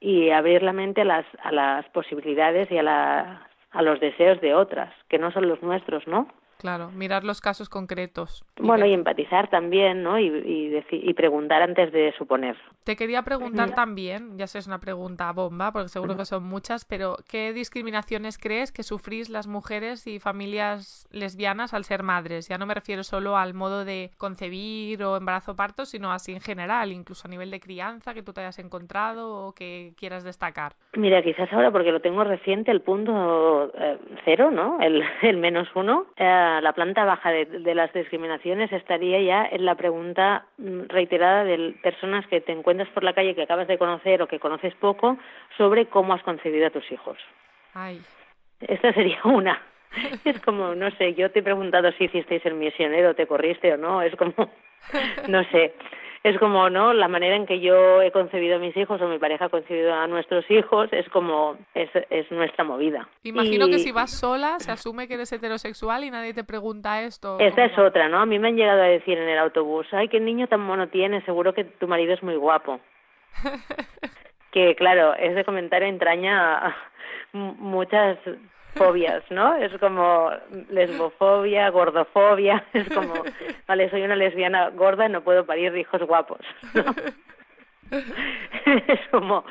y 0.00 0.30
abrir 0.30 0.62
la 0.62 0.72
mente 0.72 1.00
a 1.00 1.04
las, 1.04 1.24
a 1.42 1.50
las 1.50 1.88
posibilidades 1.88 2.70
y 2.70 2.76
a, 2.76 2.82
la, 2.82 3.48
a 3.70 3.82
los 3.82 4.00
deseos 4.00 4.40
de 4.40 4.54
otras, 4.54 4.92
que 5.08 5.18
no 5.18 5.30
son 5.32 5.48
los 5.48 5.62
nuestros, 5.62 6.06
¿no? 6.06 6.28
Claro, 6.58 6.90
mirar 6.90 7.24
los 7.24 7.40
casos 7.40 7.68
concretos. 7.68 8.44
Bueno, 8.58 8.86
y 8.86 8.92
empatizar 8.92 9.48
también, 9.48 10.02
¿no? 10.02 10.18
Y, 10.18 10.26
y, 10.26 10.84
y 10.90 11.14
preguntar 11.14 11.62
antes 11.62 11.92
de 11.92 12.12
suponer. 12.16 12.56
Te 12.84 12.96
quería 12.96 13.22
preguntar 13.22 13.74
también, 13.74 14.38
ya 14.38 14.46
sé, 14.46 14.58
es 14.58 14.66
una 14.66 14.78
pregunta 14.78 15.30
bomba, 15.32 15.72
porque 15.72 15.88
seguro 15.88 16.16
que 16.16 16.24
son 16.24 16.44
muchas, 16.44 16.84
pero 16.84 17.16
¿qué 17.28 17.52
discriminaciones 17.52 18.38
crees 18.38 18.72
que 18.72 18.82
sufrís 18.82 19.28
las 19.28 19.46
mujeres 19.46 20.06
y 20.06 20.18
familias 20.18 21.08
lesbianas 21.10 21.74
al 21.74 21.84
ser 21.84 22.02
madres? 22.02 22.48
Ya 22.48 22.58
no 22.58 22.66
me 22.66 22.74
refiero 22.74 23.02
solo 23.02 23.36
al 23.36 23.54
modo 23.54 23.84
de 23.84 24.10
concebir 24.16 25.02
o 25.02 25.16
embarazo 25.16 25.56
parto, 25.56 25.84
sino 25.84 26.12
así 26.12 26.32
en 26.32 26.40
general, 26.40 26.92
incluso 26.92 27.26
a 27.26 27.30
nivel 27.30 27.50
de 27.50 27.60
crianza 27.60 28.14
que 28.14 28.22
tú 28.22 28.32
te 28.32 28.40
hayas 28.40 28.58
encontrado 28.58 29.46
o 29.46 29.52
que 29.52 29.92
quieras 29.96 30.24
destacar. 30.24 30.72
Mira, 30.94 31.22
quizás 31.22 31.52
ahora 31.52 31.70
porque 31.70 31.92
lo 31.92 32.00
tengo 32.00 32.24
reciente, 32.24 32.70
el 32.70 32.80
punto 32.80 33.72
eh, 33.76 33.98
cero, 34.24 34.50
¿no? 34.50 34.78
El, 34.80 35.02
el 35.22 35.36
menos 35.36 35.68
uno. 35.74 36.06
Eh, 36.16 36.45
la, 36.60 36.72
planta 36.72 37.04
baja 37.04 37.30
de, 37.30 37.74
las 37.74 37.92
discriminaciones 37.92 38.72
estaría 38.72 39.20
ya 39.20 39.48
en 39.50 39.64
la 39.64 39.74
pregunta 39.74 40.46
mm, 40.58 40.82
reiterada 40.88 41.44
de 41.44 41.74
personas 41.82 42.26
que 42.26 42.40
te 42.40 42.52
encuentras 42.52 42.88
por 42.90 43.04
la 43.04 43.12
calle 43.12 43.34
que 43.34 43.42
acabas 43.42 43.68
de 43.68 43.78
conocer 43.78 44.22
o 44.22 44.28
que 44.28 44.40
conoces 44.40 44.74
poco 44.74 45.18
sobre 45.56 45.86
cómo 45.86 46.14
has 46.14 46.22
concebido 46.22 46.66
a 46.66 46.70
tus 46.70 46.90
hijos. 46.90 47.18
Ay. 47.74 48.00
Esta 48.60 48.92
sería 48.92 49.20
una. 49.24 49.60
Es 50.24 50.40
como, 50.40 50.74
no 50.74 50.90
sé, 50.92 51.14
yo 51.14 51.30
te 51.30 51.38
he 51.38 51.42
preguntado 51.42 51.90
si 51.92 52.04
hicisteis 52.04 52.44
el 52.44 52.54
misionero, 52.54 53.14
te 53.14 53.26
corriste 53.26 53.72
o 53.72 53.76
no, 53.76 54.02
es 54.02 54.14
como, 54.16 54.34
no 55.28 55.44
sé 55.44 55.74
es 56.26 56.38
como, 56.40 56.68
¿no? 56.70 56.92
La 56.92 57.06
manera 57.06 57.36
en 57.36 57.46
que 57.46 57.60
yo 57.60 58.02
he 58.02 58.10
concebido 58.10 58.56
a 58.56 58.58
mis 58.58 58.76
hijos 58.76 59.00
o 59.00 59.06
mi 59.06 59.18
pareja 59.18 59.44
ha 59.44 59.48
concebido 59.48 59.94
a 59.94 60.08
nuestros 60.08 60.44
hijos 60.50 60.88
es 60.92 61.08
como, 61.10 61.56
es, 61.72 61.88
es 62.10 62.28
nuestra 62.32 62.64
movida. 62.64 63.08
Imagino 63.22 63.68
que 63.68 63.78
si 63.78 63.92
vas 63.92 64.10
sola 64.10 64.58
se 64.58 64.72
asume 64.72 65.06
que 65.06 65.14
eres 65.14 65.32
heterosexual 65.32 66.02
y 66.02 66.10
nadie 66.10 66.34
te 66.34 66.42
pregunta 66.42 67.02
esto. 67.02 67.38
Esta 67.38 67.66
es 67.66 67.78
otra, 67.78 68.08
¿no? 68.08 68.18
A 68.18 68.26
mí 68.26 68.40
me 68.40 68.48
han 68.48 68.56
llegado 68.56 68.82
a 68.82 68.86
decir 68.86 69.16
en 69.16 69.28
el 69.28 69.38
autobús, 69.38 69.86
ay, 69.92 70.08
qué 70.08 70.18
niño 70.18 70.48
tan 70.48 70.60
mono 70.60 70.88
tienes, 70.88 71.24
seguro 71.24 71.54
que 71.54 71.62
tu 71.62 71.86
marido 71.86 72.12
es 72.12 72.22
muy 72.24 72.34
guapo. 72.34 72.80
que 74.50 74.74
claro, 74.74 75.14
ese 75.14 75.44
comentario 75.44 75.86
entraña 75.86 76.74
muchas 77.32 78.18
fobias, 78.76 79.22
¿no? 79.30 79.56
Es 79.56 79.72
como 79.78 80.30
lesbofobia, 80.70 81.70
gordofobia, 81.70 82.64
es 82.72 82.88
como, 82.88 83.14
vale, 83.66 83.90
soy 83.90 84.02
una 84.02 84.16
lesbiana 84.16 84.70
gorda 84.70 85.06
y 85.06 85.10
no 85.10 85.22
puedo 85.22 85.44
parir 85.44 85.76
hijos 85.76 86.02
guapos, 86.02 86.40
es 87.90 89.00
como, 89.10 89.44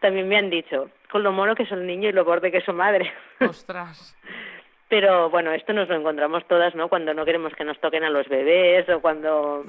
también 0.00 0.28
me 0.28 0.36
han 0.36 0.50
dicho, 0.50 0.90
con 1.10 1.22
lo 1.22 1.32
mono 1.32 1.54
que 1.54 1.64
es 1.64 1.70
un 1.70 1.86
niño 1.86 2.08
y 2.08 2.12
lo 2.12 2.24
borde 2.24 2.50
que 2.50 2.58
es 2.58 2.64
su 2.64 2.72
madre. 2.72 3.12
Ostras. 3.40 4.16
Pero 4.88 5.28
bueno, 5.28 5.52
esto 5.52 5.74
nos 5.74 5.88
lo 5.88 5.96
encontramos 5.96 6.46
todas, 6.48 6.74
¿no? 6.74 6.88
Cuando 6.88 7.12
no 7.12 7.26
queremos 7.26 7.54
que 7.54 7.64
nos 7.64 7.78
toquen 7.78 8.04
a 8.04 8.10
los 8.10 8.26
bebés 8.26 8.88
o 8.88 9.00
cuando 9.00 9.64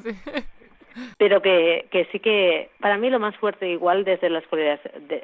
pero 1.17 1.41
que, 1.41 1.87
que 1.91 2.05
sí 2.11 2.19
que 2.19 2.69
para 2.79 2.97
mí 2.97 3.09
lo 3.09 3.19
más 3.19 3.35
fuerte 3.37 3.69
igual 3.69 4.03
desde 4.03 4.29
la 4.29 4.41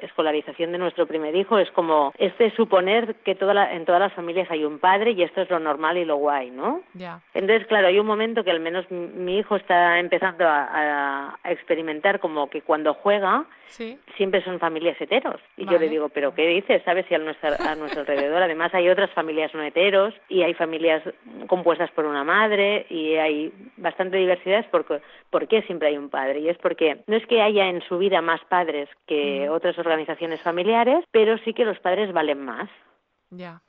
escolarización 0.02 0.72
de 0.72 0.78
nuestro 0.78 1.06
primer 1.06 1.34
hijo 1.34 1.58
es 1.58 1.70
como 1.70 2.12
este 2.18 2.50
suponer 2.56 3.16
que 3.16 3.34
toda 3.34 3.72
en 3.72 3.84
todas 3.84 4.00
las 4.00 4.12
familias 4.12 4.50
hay 4.50 4.64
un 4.64 4.78
padre 4.78 5.12
y 5.12 5.22
esto 5.22 5.42
es 5.42 5.50
lo 5.50 5.58
normal 5.58 5.96
y 5.96 6.04
lo 6.04 6.16
guay, 6.16 6.50
¿no? 6.50 6.82
Ya. 6.94 7.20
Entonces, 7.34 7.66
claro, 7.66 7.88
hay 7.88 7.98
un 7.98 8.06
momento 8.06 8.44
que 8.44 8.50
al 8.50 8.60
menos 8.60 8.90
mi 8.90 9.38
hijo 9.38 9.56
está 9.56 9.98
empezando 9.98 10.46
a, 10.46 11.38
a 11.42 11.52
experimentar 11.52 12.20
como 12.20 12.48
que 12.48 12.62
cuando 12.62 12.94
juega 12.94 13.46
siempre 14.16 14.42
son 14.42 14.58
familias 14.58 14.98
heteros. 15.00 15.40
Y 15.56 15.66
yo 15.66 15.78
le 15.78 15.88
digo, 15.88 16.08
¿pero 16.08 16.34
qué 16.34 16.46
dices? 16.46 16.82
¿Sabes? 16.84 17.06
Si 17.08 17.14
a 17.14 17.18
nuestro, 17.18 17.50
a 17.58 17.74
nuestro 17.74 18.00
alrededor 18.00 18.42
además 18.42 18.72
hay 18.74 18.88
otras 18.88 19.10
familias 19.10 19.54
no 19.54 19.62
heteros 19.62 20.14
y 20.28 20.42
hay 20.42 20.54
familias 20.54 21.02
compuestas 21.46 21.90
por 21.90 22.06
una 22.06 22.24
madre 22.24 22.86
y 22.88 23.14
hay 23.14 23.52
bastante 23.76 24.16
diversidad 24.16 24.64
porque, 24.70 25.00
¿por 25.30 25.46
qué 25.48 25.62
siempre 25.66 25.88
hay 25.88 25.98
un 25.98 26.08
padre? 26.08 26.40
Y 26.40 26.48
es 26.48 26.58
porque 26.58 27.02
no 27.06 27.16
es 27.16 27.26
que 27.26 27.42
haya 27.42 27.68
en 27.68 27.82
su 27.82 27.98
vida 27.98 28.22
más 28.22 28.40
padres 28.48 28.88
que 29.06 29.48
otras 29.48 29.78
organizaciones 29.78 30.40
familiares, 30.40 31.04
pero 31.10 31.36
sí 31.38 31.52
que 31.52 31.64
los 31.64 31.78
padres 31.80 32.12
valen 32.12 32.44
más. 32.44 32.70
Ya 33.30 33.60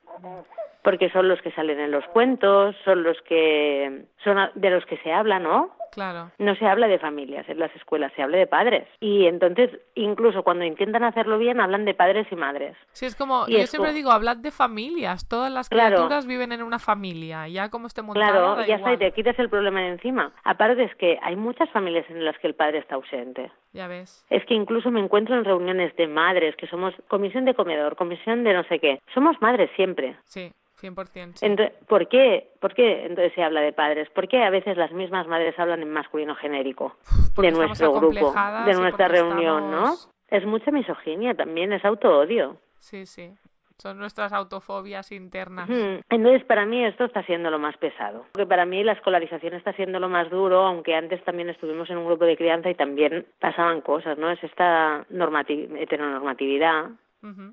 porque 0.88 1.10
son 1.10 1.28
los 1.28 1.42
que 1.42 1.52
salen 1.52 1.82
en 1.82 1.92
los 1.92 2.06
cuentos, 2.06 2.74
son 2.86 3.04
los 3.04 3.22
que 3.24 4.06
son 4.24 4.38
de 4.56 4.70
los 4.70 4.86
que 4.86 4.96
se 5.00 5.12
habla, 5.12 5.38
¿no? 5.38 5.76
Claro. 5.92 6.32
No 6.38 6.56
se 6.56 6.66
habla 6.66 6.88
de 6.88 6.98
familias 6.98 7.48
en 7.50 7.60
las 7.60 7.76
escuelas, 7.76 8.14
se 8.16 8.24
habla 8.24 8.38
de 8.38 8.48
padres. 8.48 8.88
Y 9.02 9.26
entonces, 9.26 9.70
incluso 9.96 10.44
cuando 10.44 10.64
intentan 10.64 11.04
hacerlo 11.04 11.40
bien, 11.40 11.60
hablan 11.60 11.84
de 11.84 11.94
padres 11.94 12.26
y 12.32 12.38
madres. 12.38 12.78
Sí, 12.94 13.06
es 13.06 13.18
como, 13.18 13.48
yo 13.48 13.68
siempre 13.68 13.92
digo, 13.92 14.12
hablad 14.12 14.38
de 14.38 14.50
familias. 14.50 15.28
Todas 15.28 15.52
las 15.52 15.68
criaturas 15.68 16.26
viven 16.26 16.54
en 16.54 16.64
una 16.64 16.80
familia. 16.80 17.50
Ya 17.50 17.70
como 17.70 17.88
esté 17.88 18.02
montado, 18.02 18.56
Claro, 18.56 18.66
ya 18.66 18.76
está, 18.76 18.94
y 18.94 18.98
te 18.98 19.12
quitas 19.12 19.38
el 19.40 19.50
problema 19.50 19.82
de 19.82 19.90
encima. 19.90 20.32
Aparte 20.46 20.86
es 20.86 20.96
que 20.96 21.20
hay 21.22 21.36
muchas 21.36 21.70
familias 21.72 22.06
en 22.10 22.24
las 22.24 22.38
que 22.38 22.48
el 22.48 22.56
padre 22.56 22.78
está 22.78 22.96
ausente. 22.96 23.52
Ya 23.74 23.90
ves. 23.90 24.26
Es 24.30 24.46
que 24.46 24.54
incluso 24.54 24.90
me 24.90 25.02
encuentro 25.02 25.36
en 25.36 25.44
reuniones 25.44 25.94
de 25.98 26.08
madres, 26.08 26.56
que 26.56 26.68
somos 26.68 26.94
comisión 27.10 27.44
de 27.44 27.56
comedor, 27.56 27.98
comisión 27.98 28.46
de 28.46 28.54
no 28.54 28.64
sé 28.70 28.80
qué. 28.80 29.02
Somos 29.14 29.36
madres 29.42 29.70
siempre. 29.76 30.16
Sí. 30.24 30.54
100%. 30.82 31.40
Entonces, 31.42 31.76
¿por, 31.88 32.08
qué, 32.08 32.52
¿Por 32.60 32.74
qué 32.74 33.06
entonces 33.06 33.34
se 33.34 33.44
habla 33.44 33.62
de 33.62 33.74
padres? 33.74 34.10
¿Por 34.12 34.28
qué 34.28 34.44
a 34.44 34.50
veces 34.50 34.78
las 34.78 34.92
mismas 34.92 35.28
madres 35.28 35.58
hablan 35.58 35.82
en 35.82 35.92
masculino 35.92 36.36
genérico 36.36 36.96
de 37.38 37.52
nuestro 37.52 37.94
grupo, 37.94 38.34
de 38.66 38.74
nuestra 38.74 39.08
reunión, 39.08 39.72
¿no? 39.72 39.96
Es 40.30 40.46
mucha 40.46 40.72
misoginia 40.72 41.34
también, 41.34 41.74
es 41.74 41.84
auto-odio. 41.86 42.58
Sí, 42.80 43.06
sí. 43.06 43.34
Son 43.78 44.00
nuestras 44.00 44.34
autofobias 44.34 45.12
internas. 45.12 45.70
Entonces, 45.70 46.44
para 46.46 46.66
mí 46.66 46.84
esto 46.84 47.06
está 47.06 47.22
siendo 47.24 47.52
lo 47.52 47.60
más 47.60 47.78
pesado. 47.78 48.26
Porque 48.32 48.48
para 48.48 48.66
mí 48.66 48.84
la 48.84 48.94
escolarización 48.94 49.54
está 49.54 49.72
siendo 49.74 50.00
lo 50.00 50.10
más 50.10 50.32
duro, 50.32 50.66
aunque 50.66 50.96
antes 50.96 51.24
también 51.24 51.50
estuvimos 51.50 51.88
en 51.92 51.98
un 51.98 52.08
grupo 52.08 52.26
de 52.26 52.36
crianza 52.36 52.72
y 52.72 52.76
también 52.76 53.28
pasaban 53.40 53.82
cosas, 53.82 54.18
¿no? 54.18 54.32
Es 54.32 54.44
esta 54.44 55.06
heteronormatividad 55.10 56.90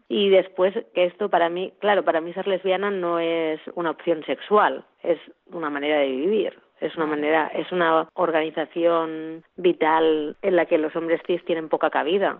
y 0.09 0.29
después, 0.29 0.75
que 0.95 1.05
esto 1.05 1.29
para 1.29 1.49
mí, 1.49 1.73
claro, 1.81 2.05
para 2.05 2.21
mí 2.21 2.33
ser 2.33 2.47
lesbiana 2.47 2.91
no 2.91 3.19
es 3.19 3.61
una 3.75 3.91
opción 3.91 4.25
sexual, 4.25 4.85
es 5.03 5.19
una 5.47 5.71
manera 5.71 5.99
de 5.99 6.09
vivir. 6.09 6.59
Es 6.81 6.95
una 6.97 7.07
manera, 7.07 7.47
es 7.55 7.71
una 7.73 8.09
organización 8.15 9.43
vital 9.57 10.37
en 10.43 10.57
la 10.57 10.67
que 10.67 10.77
los 10.77 10.95
hombres 10.97 11.21
cis 11.27 11.43
tienen 11.45 11.69
poca 11.69 11.89
cabida. 11.89 12.39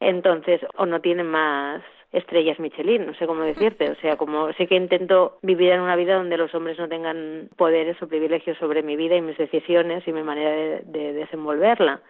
Entonces, 0.00 0.60
o 0.76 0.84
no 0.84 1.00
tienen 1.00 1.28
más 1.28 1.82
estrellas 2.12 2.58
Michelin, 2.58 3.06
no 3.06 3.14
sé 3.14 3.26
cómo 3.26 3.42
decirte, 3.42 3.90
o 3.90 3.94
sea, 3.96 4.16
como 4.16 4.52
sí 4.52 4.66
que 4.66 4.76
intento 4.76 5.38
vivir 5.40 5.72
en 5.72 5.80
una 5.80 5.96
vida 5.96 6.16
donde 6.16 6.36
los 6.36 6.54
hombres 6.54 6.78
no 6.78 6.88
tengan 6.88 7.48
poderes 7.56 8.00
o 8.02 8.08
privilegios 8.08 8.58
sobre 8.58 8.82
mi 8.82 8.96
vida 8.96 9.16
y 9.16 9.22
mis 9.22 9.38
decisiones 9.38 10.06
y 10.06 10.12
mi 10.12 10.22
manera 10.22 10.50
de, 10.84 11.12
desenvolverla, 11.14 12.02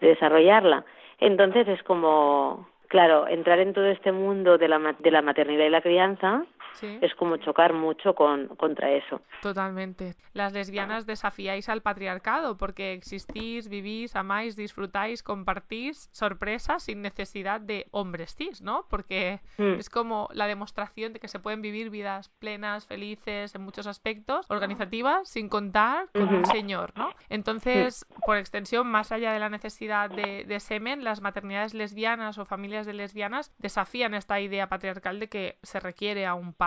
de 0.00 0.08
desarrollarla. 0.08 0.84
Entonces 1.20 1.68
es 1.68 1.82
como 1.84 2.68
claro, 2.94 3.26
entrar 3.26 3.58
en 3.58 3.72
todo 3.72 3.86
este 3.86 4.12
mundo 4.12 4.56
de 4.56 4.68
la, 4.68 4.94
de 5.00 5.10
la 5.10 5.20
maternidad 5.20 5.64
y 5.64 5.68
la 5.68 5.80
crianza 5.80 6.44
es 6.82 7.14
como 7.14 7.36
chocar 7.36 7.72
mucho 7.72 8.14
con, 8.14 8.48
contra 8.56 8.90
eso. 8.90 9.20
Totalmente. 9.42 10.14
Las 10.32 10.52
lesbianas 10.52 11.06
desafiáis 11.06 11.68
al 11.68 11.82
patriarcado 11.82 12.56
porque 12.56 12.92
existís, 12.92 13.68
vivís, 13.68 14.16
amáis, 14.16 14.56
disfrutáis, 14.56 15.22
compartís 15.22 16.08
sorpresas 16.12 16.84
sin 16.84 17.02
necesidad 17.02 17.60
de 17.60 17.86
hombres 17.90 18.34
cis, 18.36 18.60
¿no? 18.62 18.86
Porque 18.90 19.40
mm. 19.58 19.74
es 19.74 19.88
como 19.88 20.28
la 20.32 20.46
demostración 20.46 21.12
de 21.12 21.20
que 21.20 21.28
se 21.28 21.38
pueden 21.38 21.62
vivir 21.62 21.90
vidas 21.90 22.28
plenas, 22.38 22.86
felices 22.86 23.54
en 23.54 23.62
muchos 23.62 23.86
aspectos, 23.86 24.46
organizativas, 24.48 25.28
sin 25.28 25.48
contar 25.48 26.08
con 26.12 26.34
un 26.34 26.46
señor, 26.46 26.92
¿no? 26.96 27.10
Entonces, 27.28 28.06
por 28.24 28.36
extensión, 28.36 28.86
más 28.86 29.12
allá 29.12 29.32
de 29.32 29.38
la 29.38 29.48
necesidad 29.48 30.10
de, 30.10 30.44
de 30.44 30.60
semen, 30.60 31.04
las 31.04 31.20
maternidades 31.20 31.74
lesbianas 31.74 32.38
o 32.38 32.44
familias 32.44 32.86
de 32.86 32.94
lesbianas 32.94 33.52
desafían 33.58 34.14
esta 34.14 34.40
idea 34.40 34.68
patriarcal 34.68 35.20
de 35.20 35.28
que 35.28 35.58
se 35.62 35.80
requiere 35.80 36.26
a 36.26 36.34
un 36.34 36.52
padre 36.52 36.63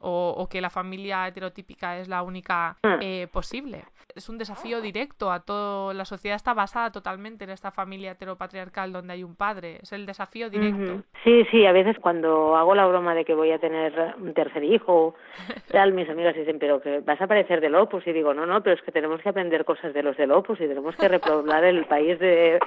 o, 0.00 0.46
que 0.50 0.60
la 0.60 0.70
familia 0.70 1.26
heterotípica 1.26 1.98
es 1.98 2.08
la 2.08 2.22
única 2.22 2.76
ah. 2.82 2.98
eh, 3.00 3.28
posible. 3.32 3.84
Es 4.14 4.28
un 4.28 4.38
desafío 4.38 4.80
directo 4.80 5.30
a 5.30 5.40
todo. 5.40 5.92
La 5.92 6.04
sociedad 6.04 6.36
está 6.36 6.54
basada 6.54 6.90
totalmente 6.90 7.44
en 7.44 7.50
esta 7.50 7.70
familia 7.70 8.12
heteropatriarcal 8.12 8.92
donde 8.92 9.14
hay 9.14 9.22
un 9.22 9.36
padre. 9.36 9.78
Es 9.82 9.92
el 9.92 10.06
desafío 10.06 10.50
directo. 10.50 11.02
Sí, 11.22 11.44
sí, 11.50 11.64
a 11.64 11.72
veces 11.72 11.96
cuando 12.00 12.56
hago 12.56 12.74
la 12.74 12.86
broma 12.86 13.14
de 13.14 13.24
que 13.24 13.34
voy 13.34 13.52
a 13.52 13.58
tener 13.58 14.14
un 14.18 14.34
tercer 14.34 14.64
hijo, 14.64 15.14
tal, 15.70 15.92
mis 15.92 16.08
amigas 16.08 16.34
dicen, 16.34 16.58
pero 16.58 16.80
que 16.80 17.00
vas 17.00 17.20
a 17.20 17.24
aparecer 17.24 17.60
del 17.60 17.74
Opus. 17.74 18.06
Y 18.06 18.12
digo, 18.12 18.34
no, 18.34 18.46
no, 18.46 18.62
pero 18.62 18.76
es 18.76 18.82
que 18.82 18.92
tenemos 18.92 19.20
que 19.20 19.28
aprender 19.28 19.64
cosas 19.64 19.94
de 19.94 20.02
los 20.02 20.16
del 20.16 20.32
Opus 20.32 20.60
y 20.60 20.66
tenemos 20.66 20.96
que 20.96 21.08
repoblar 21.08 21.64
el 21.64 21.84
país 21.84 22.18
de, 22.18 22.58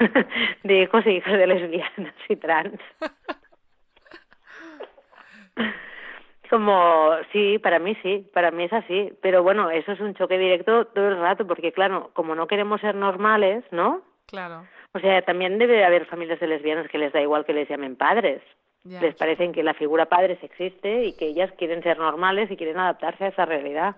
de 0.62 0.82
hijos 0.82 1.04
y 1.06 1.10
hijas 1.10 1.38
de 1.38 1.46
lesbianas 1.46 2.14
y 2.28 2.36
trans. 2.36 2.80
Como, 6.50 7.10
sí, 7.32 7.58
para 7.58 7.78
mí 7.78 7.96
sí, 8.02 8.28
para 8.32 8.50
mí 8.50 8.64
es 8.64 8.72
así. 8.72 9.12
Pero 9.22 9.42
bueno, 9.42 9.70
eso 9.70 9.92
es 9.92 10.00
un 10.00 10.14
choque 10.14 10.38
directo 10.38 10.86
todo 10.86 11.08
el 11.08 11.18
rato, 11.18 11.46
porque 11.46 11.72
claro, 11.72 12.10
como 12.12 12.34
no 12.34 12.46
queremos 12.46 12.80
ser 12.80 12.94
normales, 12.94 13.64
¿no? 13.70 14.02
Claro. 14.26 14.66
O 14.92 15.00
sea, 15.00 15.22
también 15.22 15.58
debe 15.58 15.84
haber 15.84 16.06
familias 16.06 16.40
de 16.40 16.46
lesbianas 16.46 16.88
que 16.88 16.98
les 16.98 17.12
da 17.12 17.20
igual 17.20 17.44
que 17.44 17.52
les 17.52 17.68
llamen 17.68 17.96
padres. 17.96 18.42
Ya, 18.84 19.00
Les 19.00 19.14
parecen 19.14 19.52
que 19.52 19.62
la 19.62 19.74
figura 19.74 20.06
padre 20.06 20.38
existe 20.42 21.04
y 21.04 21.16
que 21.16 21.26
ellas 21.26 21.50
quieren 21.56 21.82
ser 21.82 21.98
normales 21.98 22.50
y 22.50 22.56
quieren 22.56 22.78
adaptarse 22.78 23.24
a 23.24 23.28
esa 23.28 23.46
realidad. 23.46 23.96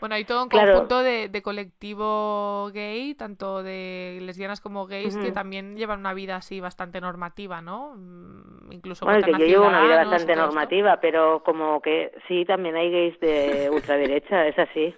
Bueno, 0.00 0.14
hay 0.14 0.24
todo 0.24 0.42
un 0.42 0.48
Claro. 0.48 0.72
conjunto 0.72 1.02
de, 1.02 1.28
de 1.28 1.42
colectivo 1.42 2.70
gay, 2.72 3.14
tanto 3.14 3.62
de 3.62 4.18
lesbianas 4.22 4.60
como 4.60 4.86
gays, 4.86 5.14
que 5.16 5.28
Ujú. 5.28 5.34
también 5.34 5.76
llevan 5.76 6.00
una 6.00 6.12
vida 6.14 6.36
así 6.36 6.60
bastante 6.60 7.00
normativa, 7.00 7.62
¿no? 7.62 7.94
Mm, 7.96 8.72
Incluso 8.72 9.06
Bueno, 9.06 9.22
que 9.24 9.32
yo 9.32 9.38
llevo 9.46 9.66
una 9.66 9.80
vida 9.80 9.96
bastante 9.96 10.34
todo 10.34 10.44
esto. 10.44 10.46
normativa, 10.48 11.00
pero 11.00 11.42
como 11.44 11.80
que 11.80 12.12
sí, 12.28 12.44
también 12.44 12.76
hay 12.76 12.90
gays 12.90 13.18
de 13.20 13.70
ultraderecha, 13.70 14.46
es 14.46 14.58
así. 14.58 14.94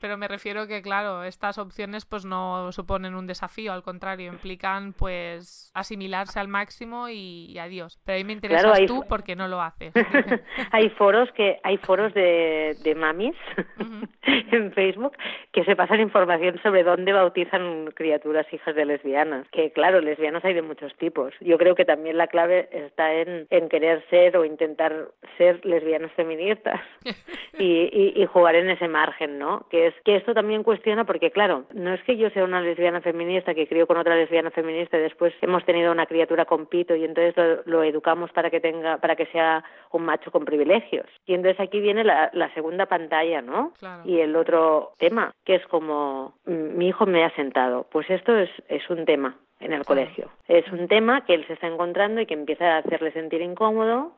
Pero 0.00 0.16
me 0.16 0.28
refiero 0.28 0.66
que, 0.66 0.82
claro, 0.82 1.24
estas 1.24 1.58
opciones 1.58 2.04
pues 2.06 2.24
no 2.24 2.70
suponen 2.72 3.14
un 3.14 3.26
desafío, 3.26 3.72
al 3.72 3.82
contrario, 3.82 4.32
implican 4.32 4.92
pues 4.92 5.70
asimilarse 5.74 6.38
al 6.40 6.48
máximo 6.48 7.08
y, 7.08 7.46
y 7.50 7.58
adiós. 7.58 7.98
Pero 8.04 8.16
ahí 8.16 8.24
me 8.24 8.32
interesas 8.32 8.62
Claro, 8.64 8.76
hay- 8.78 8.86
tú 8.86 9.04
porque 9.08 9.36
no 9.36 9.48
lo 9.48 9.60
haces. 9.60 9.92
hay 10.72 10.88
foros 10.90 11.30
que 11.32 11.58
hay 11.62 11.76
foros 11.78 12.12
de, 12.14 12.76
de 12.82 12.94
mamis 12.94 13.34
en 14.22 14.72
Facebook 14.72 15.16
que 15.52 15.64
se 15.64 15.76
pasan 15.76 16.00
información 16.00 16.58
sobre 16.62 16.82
dónde 16.84 17.12
bautizan 17.12 17.90
criaturas 17.94 18.46
hijas 18.52 18.74
de 18.74 18.84
lesbianas. 18.84 19.46
Que 19.50 19.72
claro, 19.72 20.00
lesbianas 20.00 20.44
hay 20.44 20.54
de 20.54 20.62
muchos 20.62 20.94
tipos. 20.96 21.32
Yo 21.40 21.58
creo 21.58 21.74
que 21.74 21.84
también 21.84 22.16
la 22.16 22.26
clave 22.28 22.68
está 22.72 23.12
en, 23.14 23.46
en 23.50 23.68
querer 23.68 24.04
ser 24.10 24.36
o 24.36 24.44
intentar 24.44 25.08
ser 25.36 25.64
lesbianas 25.64 26.12
feministas 26.12 26.80
y, 27.58 27.88
y, 27.92 28.12
y 28.22 28.26
jugar 28.26 28.54
en 28.54 28.70
ese 28.70 28.88
margen, 28.88 29.38
¿no? 29.38 29.66
Que 29.70 29.87
es 29.88 29.94
que 30.04 30.16
esto 30.16 30.34
también 30.34 30.62
cuestiona 30.62 31.04
porque 31.04 31.30
claro, 31.30 31.64
no 31.74 31.92
es 31.92 32.02
que 32.04 32.16
yo 32.16 32.30
sea 32.30 32.44
una 32.44 32.60
lesbiana 32.60 33.00
feminista 33.00 33.54
que 33.54 33.66
crío 33.66 33.86
con 33.86 33.96
otra 33.96 34.16
lesbiana 34.16 34.50
feminista 34.50 34.96
y 34.96 35.02
después 35.02 35.34
hemos 35.42 35.64
tenido 35.64 35.92
una 35.92 36.06
criatura 36.06 36.44
con 36.44 36.66
pito 36.66 36.94
y 36.94 37.04
entonces 37.04 37.36
lo, 37.36 37.78
lo 37.78 37.82
educamos 37.82 38.30
para 38.32 38.50
que 38.50 38.60
tenga 38.60 38.98
para 38.98 39.16
que 39.16 39.26
sea 39.26 39.64
un 39.92 40.04
macho 40.04 40.30
con 40.30 40.44
privilegios. 40.44 41.06
Y 41.26 41.34
entonces 41.34 41.60
aquí 41.60 41.80
viene 41.80 42.04
la, 42.04 42.30
la 42.32 42.52
segunda 42.54 42.86
pantalla, 42.86 43.42
¿no? 43.42 43.72
Claro. 43.78 44.02
Y 44.04 44.20
el 44.20 44.36
otro 44.36 44.92
tema, 44.98 45.32
que 45.44 45.56
es 45.56 45.66
como 45.66 46.34
mi 46.44 46.88
hijo 46.88 47.06
me 47.06 47.24
ha 47.24 47.34
sentado. 47.34 47.86
Pues 47.90 48.08
esto 48.10 48.36
es, 48.36 48.50
es 48.68 48.88
un 48.90 49.04
tema 49.04 49.36
en 49.60 49.72
el 49.72 49.84
colegio. 49.84 50.30
Es 50.46 50.70
un 50.72 50.88
tema 50.88 51.24
que 51.24 51.34
él 51.34 51.46
se 51.46 51.54
está 51.54 51.66
encontrando 51.66 52.20
y 52.20 52.26
que 52.26 52.34
empieza 52.34 52.76
a 52.76 52.78
hacerle 52.78 53.12
sentir 53.12 53.42
incómodo 53.42 54.12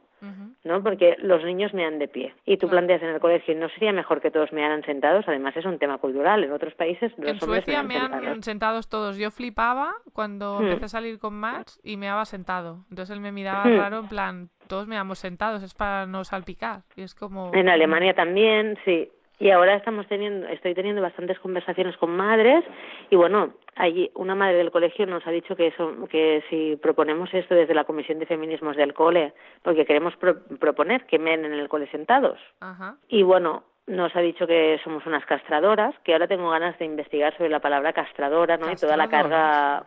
¿no? 0.65 0.83
Porque 0.83 1.17
los 1.21 1.43
niños 1.45 1.73
mean 1.75 1.99
de 1.99 2.09
pie. 2.09 2.35
Y 2.45 2.57
tú 2.57 2.69
Claro. 2.69 2.87
planteas 2.87 3.03
en 3.03 3.09
el 3.15 3.21
colegio, 3.21 3.55
¿no 3.55 3.69
sería 3.71 3.93
mejor 3.93 4.21
que 4.21 4.31
todos 4.31 4.53
mearan 4.53 4.83
sentados? 4.85 5.25
Además 5.29 5.57
es 5.57 5.65
un 5.65 5.79
tema 5.79 5.99
cultural. 5.99 6.45
En 6.45 6.53
otros 6.53 6.75
países 6.75 7.11
los 7.19 7.29
En 7.31 7.43
hombres 7.43 7.65
Suecia 7.65 7.83
mean 7.83 7.89
me 7.89 7.95
han 7.97 8.11
sentados. 8.23 8.45
sentados 8.45 8.89
todos. 8.89 9.17
Yo 9.19 9.31
flipaba 9.31 9.93
cuando 10.13 10.61
Hmm. 10.61 10.65
empecé 10.67 10.85
a 10.85 10.89
salir 10.89 11.19
con 11.19 11.35
Max 11.35 11.81
y 11.83 11.97
me 11.97 12.09
había 12.09 12.25
sentado. 12.25 12.85
Entonces 12.91 13.15
él 13.17 13.21
me 13.23 13.33
miraba 13.33 13.65
Hmm. 13.65 13.77
raro 13.79 13.99
en 14.01 14.09
plan, 14.09 14.49
todos 14.69 14.87
meamos 14.87 15.19
sentados, 15.19 15.63
es 15.63 15.75
para 15.75 16.07
no 16.07 16.25
salpicar. 16.25 16.83
Y 16.97 17.03
es 17.03 17.15
como... 17.15 17.53
En 17.55 17.69
Alemania 17.69 18.15
también, 18.15 18.79
sí. 18.85 19.09
Y 19.39 19.51
ahora 19.51 19.75
estamos 19.75 20.07
teniendo, 20.07 20.47
estoy 20.49 20.75
teniendo 20.75 21.01
bastantes 21.01 21.39
conversaciones 21.39 21.97
con 21.97 22.11
madres 22.15 22.63
y 23.09 23.17
bueno, 23.17 23.55
allí 23.81 24.11
una 24.15 24.35
madre 24.35 24.57
del 24.59 24.71
colegio 24.71 25.07
nos 25.07 25.27
ha 25.27 25.31
dicho 25.31 25.57
que 25.57 25.69
eso, 25.69 26.07
que 26.09 26.43
si 26.51 26.77
proponemos 26.77 27.33
esto 27.35 27.55
desde 27.55 27.75
la 27.75 27.85
Comisión 27.85 28.19
de 28.19 28.27
Feminismos 28.27 28.77
del 28.77 28.95
cole, 28.95 29.33
porque 29.63 29.85
queremos 29.87 30.15
pro- 30.17 30.41
proponer 30.59 31.07
que 31.07 31.19
men 31.19 31.45
en 31.45 31.53
el 31.53 31.69
cole 31.69 31.87
sentados. 31.91 32.39
Ajá. 32.61 32.97
Y 33.09 33.23
bueno, 33.23 33.65
nos 33.87 34.15
ha 34.15 34.21
dicho 34.21 34.47
que 34.47 34.79
somos 34.85 35.05
unas 35.07 35.25
castradoras, 35.27 35.95
que 36.05 36.13
ahora 36.13 36.29
tengo 36.29 36.51
ganas 36.51 36.79
de 36.79 36.85
investigar 36.85 37.37
sobre 37.37 37.51
la 37.51 37.61
palabra 37.61 37.93
castradora, 37.93 38.57
¿no? 38.57 38.71
Y 38.71 38.77
toda 38.77 38.97
la 38.97 39.09
carga, 39.09 39.85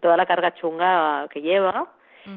toda 0.00 0.16
la 0.16 0.26
carga 0.26 0.54
chunga 0.54 1.28
que 1.28 1.40
lleva. 1.40 1.92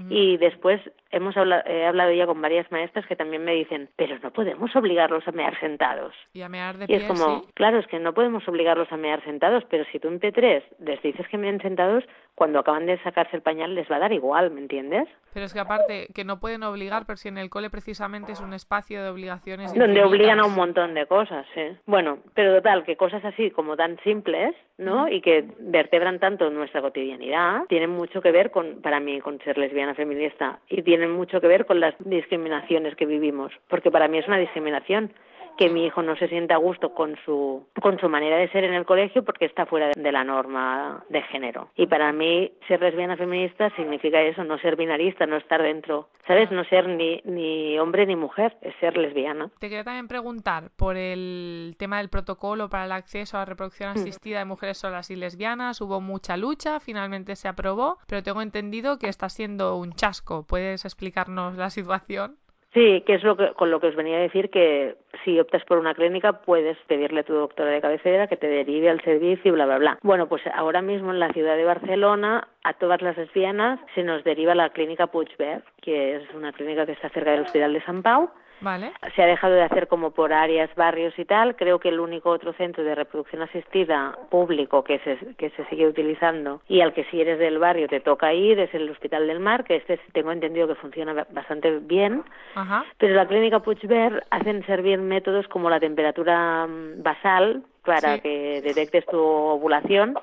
Y 0.09 0.37
después 0.37 0.81
hemos 1.11 1.35
habla- 1.37 1.63
he 1.67 1.85
hablado 1.85 2.11
ya 2.11 2.25
con 2.25 2.41
varias 2.41 2.71
maestras 2.71 3.05
que 3.05 3.15
también 3.15 3.43
me 3.43 3.53
dicen, 3.53 3.89
pero 3.95 4.17
no 4.19 4.31
podemos 4.31 4.75
obligarlos 4.75 5.27
a 5.27 5.31
mear 5.31 5.59
sentados. 5.59 6.13
Y 6.33 6.41
a 6.41 6.49
mear 6.49 6.77
de 6.77 6.85
Y 6.85 6.87
pie, 6.87 6.97
es 6.97 7.03
como, 7.05 7.41
sí. 7.41 7.51
claro, 7.53 7.79
es 7.79 7.87
que 7.87 7.99
no 7.99 8.13
podemos 8.13 8.47
obligarlos 8.47 8.91
a 8.91 8.97
mear 8.97 9.23
sentados, 9.23 9.63
pero 9.69 9.85
si 9.91 9.99
tú 9.99 10.07
en 10.07 10.19
P3 10.19 10.63
les 10.79 11.01
dices 11.01 11.27
que 11.27 11.37
meen 11.37 11.61
sentados, 11.61 12.03
cuando 12.35 12.59
acaban 12.59 12.85
de 12.85 13.01
sacarse 13.01 13.35
el 13.35 13.41
pañal 13.41 13.73
les 13.73 13.89
va 13.89 13.95
a 13.95 13.99
dar 13.99 14.11
igual, 14.13 14.51
¿me 14.51 14.61
entiendes? 14.61 15.07
Pero 15.33 15.45
es 15.45 15.53
que 15.53 15.59
aparte, 15.59 16.07
que 16.13 16.23
no 16.23 16.39
pueden 16.39 16.63
obligar, 16.63 17.05
pero 17.05 17.17
si 17.17 17.29
en 17.29 17.37
el 17.37 17.49
cole 17.49 17.69
precisamente 17.69 18.33
es 18.33 18.41
un 18.41 18.53
espacio 18.53 19.03
de 19.03 19.09
obligaciones 19.09 19.73
Donde 19.73 20.03
obligan 20.03 20.39
a 20.39 20.45
un 20.45 20.55
montón 20.55 20.93
de 20.93 21.05
cosas, 21.07 21.45
sí. 21.53 21.61
Bueno, 21.85 22.19
pero 22.33 22.55
total, 22.55 22.83
que 22.83 22.95
cosas 22.95 23.23
así 23.25 23.51
como 23.51 23.75
tan 23.75 23.97
simples, 24.03 24.55
¿no? 24.77 25.09
Y 25.09 25.21
que 25.21 25.45
vertebran 25.59 26.19
tanto 26.19 26.49
nuestra 26.49 26.81
cotidianidad, 26.81 27.63
tienen 27.67 27.89
mucho 27.89 28.21
que 28.21 28.31
ver 28.31 28.51
con, 28.51 28.81
para 28.81 28.99
mí, 28.99 29.19
con 29.21 29.39
ser 29.39 29.57
lesbiana 29.57 29.93
feminista 29.93 30.59
y 30.69 30.83
tienen 30.83 31.11
mucho 31.11 31.41
que 31.41 31.47
ver 31.47 31.65
con 31.65 31.79
las 31.79 31.95
discriminaciones 31.99 32.95
que 32.95 33.05
vivimos, 33.05 33.51
porque 33.67 33.91
para 33.91 34.07
mí 34.07 34.17
es 34.17 34.27
una 34.27 34.37
discriminación 34.37 35.11
que 35.57 35.69
mi 35.69 35.85
hijo 35.85 36.01
no 36.01 36.15
se 36.15 36.27
sienta 36.27 36.55
a 36.55 36.57
gusto 36.57 36.93
con 36.93 37.15
su 37.25 37.65
con 37.81 37.99
su 37.99 38.09
manera 38.09 38.37
de 38.37 38.49
ser 38.49 38.63
en 38.63 38.73
el 38.73 38.85
colegio 38.85 39.23
porque 39.23 39.45
está 39.45 39.65
fuera 39.65 39.87
de, 39.87 40.01
de 40.01 40.11
la 40.11 40.23
norma 40.23 41.03
de 41.09 41.21
género. 41.23 41.69
Y 41.75 41.87
para 41.87 42.11
mí 42.11 42.51
ser 42.67 42.81
lesbiana 42.81 43.17
feminista 43.17 43.69
significa 43.75 44.21
eso, 44.21 44.43
no 44.43 44.57
ser 44.59 44.75
binarista, 44.75 45.25
no 45.25 45.37
estar 45.37 45.61
dentro, 45.61 46.09
¿sabes? 46.27 46.51
No 46.51 46.63
ser 46.65 46.87
ni 46.87 47.21
ni 47.25 47.77
hombre 47.79 48.05
ni 48.05 48.15
mujer, 48.15 48.57
es 48.61 48.73
ser 48.79 48.97
lesbiana. 48.97 49.49
Te 49.59 49.69
quería 49.69 49.83
también 49.83 50.07
preguntar 50.07 50.71
por 50.75 50.97
el 50.97 51.75
tema 51.77 51.97
del 51.97 52.09
protocolo 52.09 52.69
para 52.69 52.85
el 52.85 52.91
acceso 52.91 53.37
a 53.37 53.41
la 53.41 53.45
reproducción 53.45 53.91
Mm. 53.93 53.97
asistida 53.99 54.39
de 54.39 54.45
mujeres 54.45 54.77
solas 54.77 55.09
y 55.11 55.15
lesbianas. 55.15 55.79
Hubo 55.81 56.01
mucha 56.01 56.37
lucha, 56.37 56.79
finalmente 56.79 57.35
se 57.35 57.47
aprobó, 57.47 57.97
pero 58.07 58.23
tengo 58.23 58.41
entendido 58.41 58.97
que 58.99 59.07
está 59.07 59.29
siendo 59.29 59.77
un 59.77 59.93
chasco. 59.93 60.45
¿Puedes 60.47 60.85
explicarnos 60.85 61.55
la 61.55 61.69
situación? 61.69 62.37
Sí, 62.75 63.03
que 63.07 63.13
es 63.13 63.23
lo 63.23 63.37
que, 63.37 63.53
con 63.53 63.71
lo 63.71 63.79
que 63.79 63.87
os 63.87 63.95
venía 63.95 64.17
a 64.17 64.19
decir 64.19 64.49
que 64.49 64.97
si 65.23 65.39
optas 65.39 65.63
por 65.63 65.77
una 65.77 65.93
clínica 65.93 66.41
puedes 66.41 66.77
pedirle 66.87 67.21
a 67.21 67.23
tu 67.23 67.33
doctora 67.33 67.71
de 67.71 67.79
cabecera 67.79 68.27
que 68.27 68.35
te 68.35 68.47
derive 68.47 68.89
al 68.89 69.01
servicio 69.01 69.47
y 69.47 69.55
bla, 69.55 69.65
bla, 69.65 69.77
bla. 69.77 69.99
Bueno, 70.03 70.27
pues 70.27 70.41
ahora 70.53 70.81
mismo 70.81 71.11
en 71.11 71.21
la 71.21 71.31
ciudad 71.31 71.55
de 71.55 71.63
Barcelona 71.63 72.49
a 72.65 72.73
todas 72.73 73.01
las 73.01 73.15
lesbianas 73.15 73.79
se 73.95 74.03
nos 74.03 74.25
deriva 74.25 74.53
la 74.55 74.71
clínica 74.71 75.07
Puigverd, 75.07 75.63
que 75.81 76.17
es 76.17 76.23
una 76.33 76.51
clínica 76.51 76.85
que 76.85 76.91
está 76.91 77.07
cerca 77.11 77.31
del 77.31 77.43
Hospital 77.43 77.71
de 77.71 77.81
San 77.83 78.03
Pau. 78.03 78.29
¿Vale? 78.61 78.91
Se 79.15 79.21
ha 79.21 79.25
dejado 79.27 79.53
de 79.53 79.63
hacer 79.63 79.87
como 79.87 80.11
por 80.11 80.33
áreas, 80.33 80.73
barrios 80.75 81.17
y 81.19 81.25
tal. 81.25 81.55
Creo 81.55 81.79
que 81.79 81.89
el 81.89 81.99
único 81.99 82.29
otro 82.29 82.53
centro 82.53 82.83
de 82.83 82.95
reproducción 82.95 83.41
asistida 83.41 84.17
público 84.29 84.83
que 84.83 84.99
se, 84.99 85.17
que 85.35 85.49
se 85.51 85.65
sigue 85.65 85.87
utilizando 85.87 86.61
y 86.67 86.81
al 86.81 86.93
que 86.93 87.03
si 87.05 87.19
eres 87.21 87.37
del 87.39 87.59
barrio 87.59 87.87
te 87.87 87.99
toca 87.99 88.33
ir 88.33 88.59
es 88.59 88.73
el 88.73 88.89
Hospital 88.89 89.27
del 89.27 89.39
Mar, 89.39 89.63
que 89.65 89.75
este 89.75 89.99
tengo 90.13 90.31
entendido 90.31 90.67
que 90.67 90.75
funciona 90.75 91.13
ba- 91.13 91.27
bastante 91.31 91.79
bien. 91.79 92.23
Ajá. 92.55 92.85
Pero 92.97 93.13
la 93.15 93.27
clínica 93.27 93.59
Puigverd 93.59 94.21
hacen 94.31 94.65
servir 94.65 94.99
métodos 94.99 95.47
como 95.49 95.69
la 95.69 95.79
temperatura 95.79 96.65
mm, 96.65 97.03
basal 97.03 97.63
para 97.83 98.15
Sí. 98.15 98.21
que 98.21 98.61
detectes 98.63 99.05
tu 99.05 99.17
ovulación, 99.19 100.15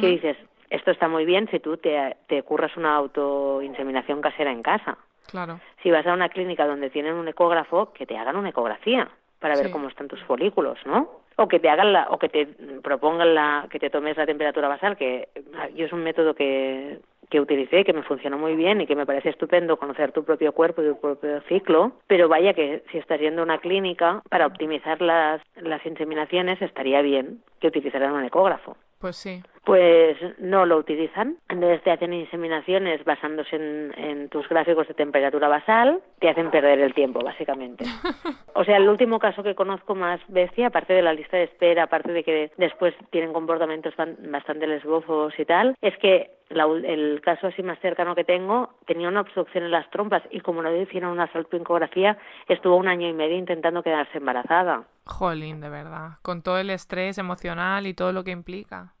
que 0.00 0.06
dices, 0.06 0.36
esto 0.68 0.90
está 0.90 1.08
muy 1.08 1.24
bien 1.24 1.48
si 1.50 1.60
tú 1.60 1.76
te, 1.78 2.16
te 2.26 2.42
curras 2.42 2.76
una 2.76 2.94
autoinseminación 2.96 4.20
casera 4.20 4.50
en 4.50 4.62
casa. 4.62 4.98
Claro. 5.26 5.60
Si 5.82 5.90
vas 5.90 6.06
a 6.06 6.12
una 6.12 6.28
clínica 6.28 6.66
donde 6.66 6.90
tienen 6.90 7.14
un 7.14 7.28
ecógrafo, 7.28 7.92
que 7.92 8.06
te 8.06 8.16
hagan 8.16 8.36
una 8.36 8.50
ecografía 8.50 9.08
para 9.40 9.56
ver 9.56 9.70
cómo 9.70 9.88
están 9.88 10.08
tus 10.08 10.22
folículos, 10.24 10.78
¿no? 10.86 11.10
O 11.36 11.48
que 11.48 11.60
te 11.60 11.68
hagan 11.68 11.92
la, 11.92 12.08
o 12.10 12.18
que 12.18 12.28
te 12.28 12.46
propongan 12.82 13.34
la, 13.34 13.66
que 13.70 13.78
te 13.78 13.90
tomes 13.90 14.16
la 14.16 14.24
temperatura 14.24 14.68
basal, 14.68 14.96
que 14.96 15.28
ah, 15.54 15.68
yo 15.68 15.84
es 15.84 15.92
un 15.92 16.02
método 16.02 16.34
que, 16.34 16.98
que 17.28 17.40
utilicé, 17.40 17.84
que 17.84 17.92
me 17.92 18.02
funcionó 18.02 18.38
muy 18.38 18.56
bien 18.56 18.80
y 18.80 18.86
que 18.86 18.96
me 18.96 19.06
parece 19.06 19.30
estupendo 19.30 19.76
conocer 19.76 20.12
tu 20.12 20.24
propio 20.24 20.52
cuerpo 20.52 20.82
y 20.82 20.88
tu 20.88 21.00
propio 21.00 21.42
ciclo, 21.42 21.92
pero 22.06 22.28
vaya 22.28 22.54
que 22.54 22.82
si 22.90 22.98
estás 22.98 23.20
yendo 23.20 23.42
a 23.42 23.44
una 23.44 23.58
clínica 23.58 24.22
para 24.30 24.46
optimizar 24.46 25.00
las, 25.02 25.42
las 25.56 25.84
inseminaciones 25.84 26.60
estaría 26.62 27.02
bien 27.02 27.42
que 27.60 27.68
utilizaran 27.68 28.12
un 28.12 28.24
ecógrafo 28.24 28.76
Pues 28.98 29.16
sí. 29.16 29.42
Pues 29.66 30.16
no 30.38 30.64
lo 30.64 30.76
utilizan. 30.78 31.38
Entonces 31.48 31.82
te 31.82 31.90
hacen 31.90 32.12
inseminaciones 32.12 33.04
basándose 33.04 33.56
en, 33.56 33.92
en 33.98 34.28
tus 34.28 34.48
gráficos 34.48 34.86
de 34.86 34.94
temperatura 34.94 35.48
basal, 35.48 36.00
te 36.20 36.28
hacen 36.28 36.52
perder 36.52 36.78
el 36.78 36.94
tiempo, 36.94 37.20
básicamente. 37.20 37.84
O 38.58 38.64
sea, 38.64 38.78
el 38.78 38.88
último 38.88 39.18
caso 39.18 39.42
que 39.42 39.54
conozco 39.54 39.94
más 39.94 40.18
bestia, 40.28 40.68
aparte 40.68 40.94
de 40.94 41.02
la 41.02 41.12
lista 41.12 41.36
de 41.36 41.42
espera, 41.42 41.82
aparte 41.82 42.10
de 42.10 42.24
que 42.24 42.50
después 42.56 42.94
tienen 43.10 43.34
comportamientos 43.34 43.92
bastante 44.30 44.66
lesbofos 44.66 45.38
y 45.38 45.44
tal, 45.44 45.76
es 45.82 45.94
que 45.98 46.30
la 46.48 46.64
el 46.64 47.20
caso 47.20 47.48
así 47.48 47.62
más 47.62 47.78
cercano 47.80 48.14
que 48.14 48.24
tengo 48.24 48.70
tenía 48.86 49.08
una 49.08 49.20
obstrucción 49.20 49.64
en 49.64 49.72
las 49.72 49.90
trompas 49.90 50.22
y 50.30 50.40
como 50.40 50.62
no 50.62 50.70
le 50.70 50.82
hicieron 50.82 51.10
una 51.10 51.30
salpingografía, 51.32 52.16
estuvo 52.48 52.76
un 52.76 52.88
año 52.88 53.08
y 53.08 53.12
medio 53.12 53.36
intentando 53.36 53.82
quedarse 53.82 54.16
embarazada. 54.16 54.84
Jolín, 55.04 55.60
de 55.60 55.68
verdad. 55.68 56.12
Con 56.22 56.40
todo 56.40 56.58
el 56.58 56.70
estrés 56.70 57.18
emocional 57.18 57.86
y 57.86 57.92
todo 57.92 58.12
lo 58.12 58.24
que 58.24 58.30
implica. 58.30 58.94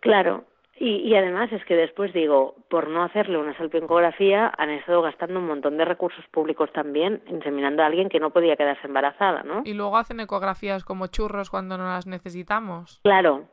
Claro, 0.00 0.44
y, 0.80 0.96
y 0.96 1.14
además 1.14 1.52
es 1.52 1.62
que 1.66 1.76
después 1.76 2.12
digo, 2.14 2.54
por 2.70 2.88
no 2.88 3.02
hacerle 3.02 3.36
una 3.36 3.56
salpingografía 3.58 4.50
han 4.56 4.70
estado 4.70 5.02
gastando 5.02 5.38
un 5.38 5.46
montón 5.46 5.76
de 5.76 5.84
recursos 5.84 6.24
públicos 6.28 6.72
también 6.72 7.22
inseminando 7.26 7.82
a 7.82 7.86
alguien 7.86 8.08
que 8.08 8.18
no 8.18 8.30
podía 8.30 8.56
quedarse 8.56 8.86
embarazada, 8.86 9.42
¿no? 9.42 9.60
Y 9.66 9.74
luego 9.74 9.98
hacen 9.98 10.20
ecografías 10.20 10.82
como 10.82 11.08
churros 11.08 11.50
cuando 11.50 11.76
no 11.76 11.84
las 11.84 12.06
necesitamos. 12.06 12.98
Claro, 13.02 13.44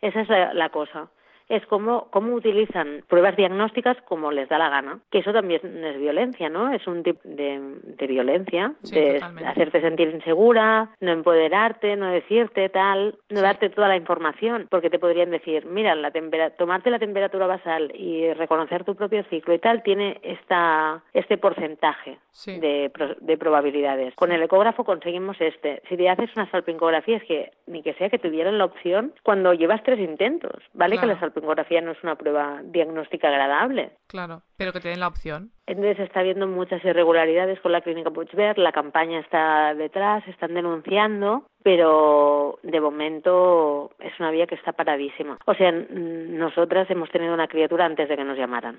esa 0.00 0.20
es 0.20 0.28
la, 0.28 0.54
la 0.54 0.68
cosa. 0.68 1.08
Es 1.48 1.64
cómo, 1.66 2.08
cómo 2.10 2.34
utilizan 2.34 3.02
pruebas 3.08 3.36
diagnósticas 3.36 3.96
como 4.02 4.30
les 4.32 4.48
da 4.48 4.58
la 4.58 4.68
gana, 4.68 4.98
que 5.10 5.18
eso 5.18 5.32
también 5.32 5.60
es 5.84 5.98
violencia, 5.98 6.48
¿no? 6.48 6.72
Es 6.72 6.86
un 6.86 7.02
tipo 7.02 7.20
de, 7.24 7.58
de 7.84 8.06
violencia, 8.06 8.72
Sí, 8.82 8.94
de 8.94 9.14
totalmente. 9.14 9.48
hacerte 9.50 9.80
sentir 9.80 10.08
insegura, 10.10 10.90
no 11.00 11.10
empoderarte, 11.12 11.96
no 11.96 12.10
decirte 12.10 12.68
tal, 12.68 13.16
no 13.30 13.36
Sí. 13.38 13.42
darte 13.42 13.70
toda 13.70 13.88
la 13.88 13.96
información, 13.96 14.66
porque 14.70 14.90
te 14.90 14.98
podrían 14.98 15.30
decir, 15.30 15.64
mira, 15.66 15.94
la 15.94 16.10
tempera- 16.10 16.50
tomarte 16.50 16.90
la 16.90 16.98
temperatura 16.98 17.46
basal 17.46 17.92
y 17.94 18.32
reconocer 18.34 18.84
tu 18.84 18.94
propio 18.94 19.22
ciclo 19.24 19.54
y 19.54 19.58
tal 19.58 19.82
tiene 19.82 20.18
esta, 20.22 21.02
este 21.12 21.38
porcentaje 21.38 22.18
Sí. 22.32 22.58
de, 22.60 22.90
de 23.20 23.36
probabilidades. 23.36 24.14
Con 24.14 24.32
el 24.32 24.42
ecógrafo 24.42 24.84
conseguimos 24.84 25.40
este. 25.40 25.82
Si 25.88 25.96
te 25.96 26.08
haces 26.08 26.30
una 26.36 26.48
salpingografía, 26.50 27.16
es 27.16 27.24
que 27.24 27.50
ni 27.66 27.82
que 27.82 27.94
sea 27.94 28.10
que 28.10 28.18
tuvieran 28.18 28.58
la 28.58 28.64
opción 28.66 29.12
cuando 29.24 29.54
llevas 29.54 29.82
tres 29.82 29.98
intentos, 29.98 30.62
¿vale? 30.72 30.96
Claro. 30.96 31.08
Que 31.08 31.14
la 31.14 31.20
salpingografía 31.38 31.80
no 31.80 31.92
es 31.92 32.02
una 32.02 32.16
prueba 32.16 32.60
diagnóstica 32.64 33.28
agradable. 33.28 33.92
Claro, 34.06 34.42
pero 34.56 34.72
que 34.72 34.80
te 34.80 34.88
den 34.88 35.00
la 35.00 35.08
opción. 35.08 35.50
Entonces 35.66 36.00
está 36.00 36.20
habiendo 36.20 36.46
muchas 36.46 36.84
irregularidades 36.84 37.60
con 37.60 37.72
la 37.72 37.80
clínica 37.80 38.10
Puigverd, 38.10 38.58
la 38.58 38.72
campaña 38.72 39.20
está 39.20 39.74
detrás, 39.74 40.26
están 40.28 40.54
denunciando, 40.54 41.44
pero 41.62 42.58
de 42.62 42.80
momento 42.80 43.90
es 43.98 44.18
una 44.18 44.30
vía 44.30 44.46
que 44.46 44.54
está 44.54 44.72
paradísima. 44.72 45.38
O 45.46 45.54
sea, 45.54 45.72
nosotras 45.72 46.90
hemos 46.90 47.10
tenido 47.10 47.34
una 47.34 47.48
criatura 47.48 47.84
antes 47.84 48.08
de 48.08 48.16
que 48.16 48.24
nos 48.24 48.38
llamaran. 48.38 48.78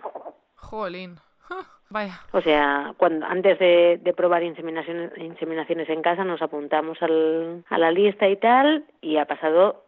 Jolín. 0.55 1.15
Ja, 1.41 1.65
Vaya. 1.89 2.19
O 2.31 2.41
sea, 2.41 2.93
cuando 2.97 3.25
antes 3.25 3.57
de, 3.57 3.99
de 4.03 4.13
probar 4.13 4.43
inseminaciones, 4.43 5.11
inseminaciones 5.17 5.89
en 5.89 6.03
casa 6.03 6.23
nos 6.23 6.41
apuntamos 6.41 7.01
al, 7.01 7.63
a 7.67 7.77
la 7.79 7.91
lista 7.91 8.27
y 8.27 8.37
tal 8.37 8.85
y 9.01 9.17
ha 9.17 9.25
pasado 9.25 9.85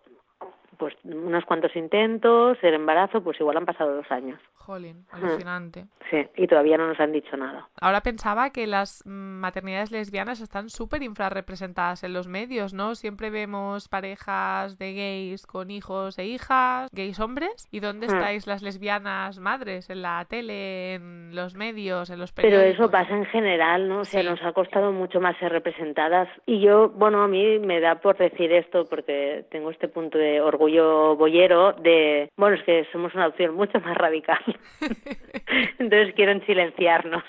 pues 0.82 0.96
unos 1.04 1.46
cuantos 1.46 1.76
intentos, 1.76 2.58
el 2.64 2.74
embarazo, 2.74 3.22
pues 3.24 3.40
igual 3.40 3.58
han 3.58 3.66
pasado 3.68 3.96
dos 3.98 4.12
años. 4.12 4.40
Jolín, 4.56 5.06
alucinante. 5.12 5.86
Sí, 6.10 6.18
y 6.36 6.48
todavía 6.48 6.78
no 6.78 6.88
nos 6.88 7.00
han 7.00 7.12
dicho 7.12 7.38
nada. 7.38 7.68
Ahora 7.80 8.02
pensaba 8.02 8.50
que 8.52 8.66
las 8.66 9.04
mm, 9.06 9.10
maternidades 9.40 9.92
lesbianas 9.92 10.40
están 10.42 10.70
súper 10.70 11.04
infrarrepresentadas 11.04 12.04
en 12.04 12.14
los 12.14 12.28
medios, 12.28 12.74
¿no? 12.74 12.96
Siempre 12.96 13.30
vemos 13.30 13.88
parejas 13.90 14.78
de 14.80 14.94
gays 14.94 15.46
con 15.46 15.70
hijos 15.72 16.18
e 16.20 16.26
hijas, 16.26 16.90
gays 16.92 17.20
hombres. 17.20 17.68
¿Y 17.72 17.80
dónde 17.80 18.08
Mm. 18.08 18.12
estáis 18.12 18.48
las 18.48 18.62
lesbianas 18.64 19.40
madres? 19.40 19.90
¿En 19.90 20.02
la 20.02 20.26
tele, 20.26 20.96
en 20.96 21.36
los 21.36 21.56
medios, 21.56 22.10
en 22.10 22.20
los 22.20 22.32
Pero 22.32 22.50
periódicos? 22.50 22.80
eso 22.80 22.92
pasa 22.92 23.16
en 23.16 23.26
general, 23.26 23.88
¿no? 23.88 24.00
O 24.02 24.06
sea, 24.06 24.22
Sí. 24.22 24.28
nos 24.28 24.42
ha 24.44 24.52
costado 24.54 24.92
mucho 24.92 25.20
más 25.22 25.38
ser 25.38 25.52
representadas. 25.52 26.28
Y 26.46 26.60
yo, 26.62 26.90
bueno, 26.90 27.22
a 27.24 27.28
mí 27.28 27.60
me 27.60 27.80
da 27.80 27.96
por 27.96 28.18
decir 28.18 28.52
esto 28.52 28.86
porque 28.90 29.46
tengo 29.52 29.70
este 29.72 29.88
punto 29.88 30.18
de 30.18 30.40
orgullo 30.42 30.71
boyero 30.80 31.74
de, 31.74 32.30
bueno, 32.38 32.56
es 32.56 32.64
que 32.64 32.88
somos 32.92 33.14
una 33.16 33.28
opción 33.28 33.56
mucho 33.56 33.80
más 33.80 33.98
radical. 33.98 34.40
Entonces 35.80 36.14
quieren 36.16 36.46
silenciarnos. 36.46 37.24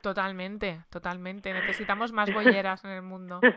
Totalmente, 0.00 0.80
totalmente. 0.90 1.52
Necesitamos 1.52 2.12
más 2.12 2.32
bolleras 2.32 2.84
en 2.84 2.90
el 2.90 3.02
mundo. 3.02 3.40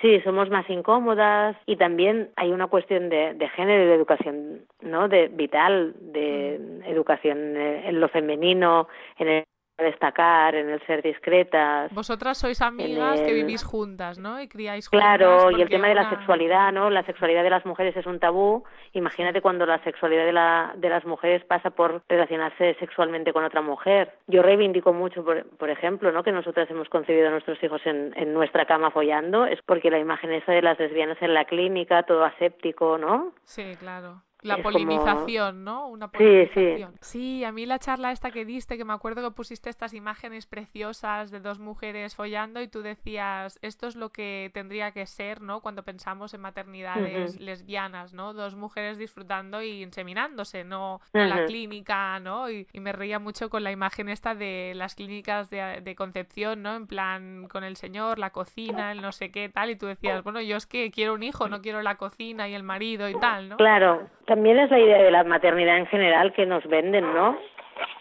Sí, 0.00 0.20
somos 0.20 0.48
más 0.48 0.68
incómodas 0.70 1.56
y 1.66 1.74
también 1.74 2.30
hay 2.36 2.52
una 2.52 2.68
cuestión 2.68 3.08
de, 3.08 3.34
de 3.34 3.48
género 3.48 3.82
y 3.82 3.86
de 3.86 3.94
educación, 3.94 4.60
¿no? 4.80 5.08
De 5.08 5.26
vital, 5.26 5.92
de 5.98 6.54
educación 6.86 7.56
eh, 7.56 7.88
en 7.88 7.98
lo 7.98 8.08
femenino, 8.08 8.86
en 9.16 9.28
el 9.28 9.44
destacar, 9.84 10.54
en 10.54 10.68
el 10.70 10.80
ser 10.86 11.02
discretas. 11.02 11.92
Vosotras 11.92 12.38
sois 12.38 12.60
amigas 12.60 13.20
que 13.20 13.32
vivís 13.32 13.64
juntas, 13.64 14.18
¿no? 14.18 14.40
Y 14.40 14.48
criáis 14.48 14.88
juntas. 14.88 15.18
Claro, 15.18 15.50
y 15.50 15.62
el 15.62 15.68
tema 15.68 15.88
de 15.88 15.94
la 15.94 16.10
sexualidad, 16.10 16.72
¿no? 16.72 16.90
La 16.90 17.04
sexualidad 17.04 17.42
de 17.42 17.50
las 17.50 17.64
mujeres 17.64 17.96
es 17.96 18.06
un 18.06 18.18
tabú. 18.18 18.64
Imagínate 18.92 19.40
cuando 19.40 19.66
la 19.66 19.82
sexualidad 19.84 20.24
de, 20.24 20.32
la, 20.32 20.72
de 20.76 20.88
las 20.88 21.04
mujeres 21.04 21.44
pasa 21.44 21.70
por 21.70 22.02
relacionarse 22.08 22.74
sexualmente 22.80 23.32
con 23.32 23.44
otra 23.44 23.62
mujer. 23.62 24.14
Yo 24.26 24.42
reivindico 24.42 24.92
mucho, 24.92 25.24
por, 25.24 25.44
por 25.56 25.70
ejemplo, 25.70 26.10
¿no? 26.12 26.22
Que 26.22 26.32
nosotras 26.32 26.70
hemos 26.70 26.88
concebido 26.88 27.28
a 27.28 27.30
nuestros 27.30 27.62
hijos 27.62 27.80
en, 27.84 28.12
en 28.16 28.34
nuestra 28.34 28.66
cama 28.66 28.90
follando. 28.90 29.46
Es 29.46 29.60
porque 29.62 29.90
la 29.90 29.98
imagen 29.98 30.32
esa 30.32 30.52
de 30.52 30.62
las 30.62 30.78
lesbianas 30.78 31.18
en 31.20 31.34
la 31.34 31.44
clínica, 31.44 32.02
todo 32.02 32.24
aséptico, 32.24 32.98
¿no? 32.98 33.32
Sí, 33.44 33.76
claro. 33.78 34.22
La 34.42 34.54
como- 34.56 34.70
polinización, 34.70 35.64
¿no? 35.64 35.88
Una 35.88 36.06
Sí, 36.06 36.12
sí. 36.18 36.54
polinización. 36.54 36.94
Sí, 37.00 37.44
a 37.44 37.52
mí 37.52 37.66
la 37.66 37.78
charla 37.78 38.12
esta 38.12 38.30
que 38.30 38.44
diste, 38.44 38.76
que 38.76 38.84
me 38.84 38.92
acuerdo 38.92 39.22
que 39.22 39.34
pusiste 39.34 39.68
estas 39.68 39.94
imágenes 39.94 40.46
preciosas 40.46 41.30
de 41.30 41.40
dos 41.40 41.58
mujeres 41.58 42.14
follando 42.14 42.60
y 42.60 42.68
tú 42.68 42.82
decías, 42.82 43.58
esto 43.62 43.86
es 43.88 43.96
lo 43.96 44.10
que 44.10 44.50
tendría 44.54 44.92
que 44.92 45.06
ser, 45.06 45.40
¿no? 45.40 45.60
Cuando 45.60 45.82
pensamos 45.82 46.34
en 46.34 46.40
maternidades 46.40 47.40
lesbianas, 47.40 48.12
¿no? 48.12 48.32
Dos 48.32 48.54
mujeres 48.54 48.98
disfrutando 48.98 49.62
y 49.62 49.82
inseminándose, 49.82 50.64
no 50.64 51.00
en 51.12 51.28
la 51.30 51.46
clínica, 51.46 52.20
¿no? 52.20 52.50
Y, 52.50 52.66
y 52.72 52.80
me 52.80 52.92
reía 52.92 53.18
mucho 53.18 53.50
con 53.50 53.64
la 53.64 53.72
imagen 53.72 54.08
esta 54.08 54.34
de 54.34 54.72
las 54.76 54.94
clínicas 54.94 55.50
de, 55.50 55.80
de 55.82 55.94
concepción, 55.96 56.62
¿no? 56.62 56.76
En 56.76 56.86
plan, 56.86 57.48
con 57.48 57.64
el 57.64 57.76
señor, 57.76 58.18
la 58.18 58.30
cocina, 58.30 58.92
el 58.92 59.02
no 59.02 59.12
sé 59.12 59.30
qué, 59.30 59.48
tal, 59.48 59.70
y 59.70 59.76
tú 59.76 59.86
decías, 59.86 60.22
bueno, 60.22 60.40
yo 60.40 60.56
es 60.56 60.66
que 60.66 60.90
quiero 60.90 61.14
un 61.14 61.22
hijo, 61.22 61.48
no 61.48 61.60
quiero 61.60 61.82
la 61.82 61.96
cocina 61.96 62.48
y 62.48 62.54
el 62.54 62.62
marido 62.62 63.08
y 63.08 63.18
tal, 63.18 63.48
¿no? 63.48 63.56
Claro, 63.56 64.08
también 64.28 64.58
es 64.60 64.70
la 64.70 64.78
idea 64.78 65.02
de 65.02 65.10
la 65.10 65.24
maternidad 65.24 65.78
en 65.78 65.86
general 65.86 66.32
que 66.32 66.46
nos 66.46 66.64
venden, 66.68 67.12
¿no? 67.12 67.36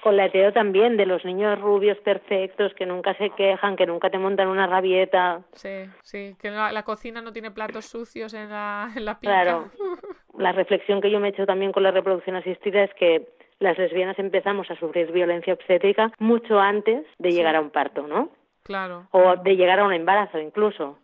Con 0.03 0.15
la 0.17 0.25
hetero 0.25 0.53
también, 0.53 0.97
de 0.97 1.05
los 1.05 1.23
niños 1.25 1.59
rubios 1.59 1.97
perfectos 1.99 2.73
que 2.75 2.85
nunca 2.85 3.13
se 3.15 3.29
quejan, 3.31 3.75
que 3.75 3.85
nunca 3.87 4.09
te 4.09 4.17
montan 4.19 4.47
una 4.47 4.67
rabieta. 4.67 5.41
Sí, 5.53 5.85
sí, 6.03 6.35
que 6.39 6.51
la, 6.51 6.71
la 6.71 6.83
cocina 6.83 7.21
no 7.21 7.31
tiene 7.33 7.49
platos 7.51 7.85
sucios 7.85 8.33
en 8.33 8.49
la, 8.49 8.89
en 8.95 9.05
la. 9.05 9.17
Claro. 9.19 9.69
La 10.37 10.51
reflexión 10.51 11.01
que 11.01 11.09
yo 11.09 11.19
me 11.19 11.29
he 11.29 11.31
hecho 11.31 11.47
también 11.47 11.71
con 11.71 11.81
la 11.81 11.89
reproducción 11.89 12.35
asistida 12.35 12.83
es 12.83 12.93
que 12.93 13.27
las 13.57 13.75
lesbianas 13.75 14.19
empezamos 14.19 14.69
a 14.69 14.75
sufrir 14.75 15.11
violencia 15.11 15.51
obstétrica 15.53 16.11
mucho 16.19 16.59
antes 16.59 17.07
de 17.17 17.31
Sí. 17.31 17.37
llegar 17.37 17.55
a 17.55 17.59
un 17.59 17.71
parto, 17.71 18.05
¿no? 18.05 18.29
Claro, 18.61 19.07
O 19.09 19.35
de 19.37 19.55
llegar 19.55 19.79
a 19.79 19.85
un 19.85 19.93
embarazo 19.93 20.37
incluso. 20.39 20.99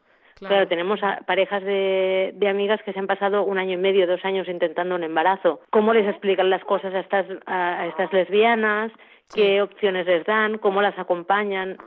Claro. 0.48 0.56
Claro, 0.56 0.68
tenemos 0.70 1.02
a- 1.04 1.20
parejas 1.26 1.64
de, 1.64 2.32
de 2.36 2.48
amigas 2.50 2.82
que 2.84 2.94
se 2.94 3.00
han 3.00 3.08
pasado 3.08 3.44
un 3.44 3.58
año 3.58 3.74
y 3.74 3.78
medio, 3.78 4.08
dos 4.08 4.24
años 4.26 4.48
intentando 4.48 4.96
un 4.96 5.04
embarazo. 5.04 5.62
¿Cómo 5.72 5.94
les 5.94 6.08
explican 6.08 6.50
las 6.50 6.64
cosas 6.66 6.94
a 6.94 7.00
estas, 7.00 7.26
a, 7.46 7.88
estas 7.88 8.12
lesbianas? 8.14 8.92
Sí. 9.30 9.42
¿Qué 9.42 9.62
opciones 9.62 10.06
les 10.06 10.26
dan? 10.26 10.58
¿Cómo 10.60 10.82
las 10.82 10.98
acompañan? 11.00 11.78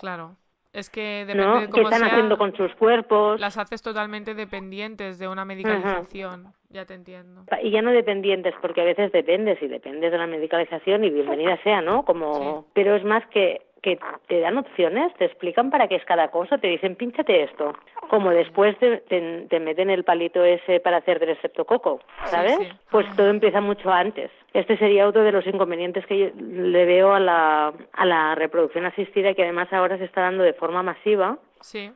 Claro. 0.00 0.36
Es 0.72 0.90
que 0.90 1.24
depende 1.24 1.44
¿No? 1.46 1.60
de 1.62 1.70
¿Qué 1.70 1.80
están 1.80 2.00
sea, 2.00 2.08
haciendo 2.08 2.36
con 2.36 2.54
sus 2.54 2.72
cuerpos? 2.74 3.40
las 3.40 3.56
haces 3.56 3.80
totalmente 3.82 4.34
dependientes 4.34 5.18
de 5.18 5.26
una 5.26 5.44
medicalización. 5.46 6.52
Ya 6.68 6.84
te 6.84 6.92
entiendo. 6.94 7.44
Y 7.62 7.70
ya 7.70 7.80
no 7.80 7.90
dependientes, 7.90 8.54
porque 8.60 8.82
a 8.82 8.84
veces 8.84 9.10
dependes 9.10 9.60
y 9.62 9.66
dependes 9.66 10.12
de 10.12 10.18
la 10.18 10.26
medicalización 10.26 11.04
y 11.04 11.10
bienvenida 11.10 11.58
sea, 11.62 11.80
¿no? 11.80 12.04
Como, 12.04 12.34
Sí. 12.34 12.70
pero 12.74 12.94
es 12.96 13.04
más 13.04 13.26
que 13.28 13.62
que 13.82 13.98
te 14.26 14.40
dan 14.40 14.58
opciones, 14.58 15.14
te 15.14 15.24
explican 15.26 15.70
para 15.70 15.86
qué 15.88 15.94
es 15.96 16.04
cada 16.04 16.28
cosa, 16.30 16.58
te 16.58 16.66
dicen 16.68 16.96
pínchate 16.96 17.42
esto, 17.44 17.74
como 18.08 18.30
después 18.30 18.76
te, 18.78 18.98
te, 18.98 19.46
te 19.48 19.60
meten 19.60 19.90
el 19.90 20.04
palito 20.04 20.44
ese 20.44 20.80
para 20.80 20.96
hacer 20.98 21.20
del 21.20 21.36
streptococo, 21.36 22.00
Sí, 22.24 22.30
¿sabes? 22.30 22.56
sí. 22.58 22.68
Pues 22.90 23.06
todo 23.16 23.28
empieza 23.28 23.60
mucho 23.60 23.90
antes. 23.90 24.30
Este 24.52 24.76
sería 24.78 25.06
otro 25.06 25.22
de 25.22 25.32
los 25.32 25.46
inconvenientes 25.46 26.04
que 26.06 26.18
yo 26.18 26.28
le 26.40 26.84
veo 26.86 27.12
a 27.14 27.20
la, 27.20 27.72
a 27.92 28.04
la 28.06 28.34
reproducción 28.34 28.86
asistida 28.86 29.34
que 29.34 29.42
además 29.44 29.72
ahora 29.72 29.98
se 29.98 30.04
está 30.04 30.22
dando 30.22 30.42
de 30.42 30.54
forma 30.54 30.82
masiva 30.82 31.38
Sí, 31.60 31.90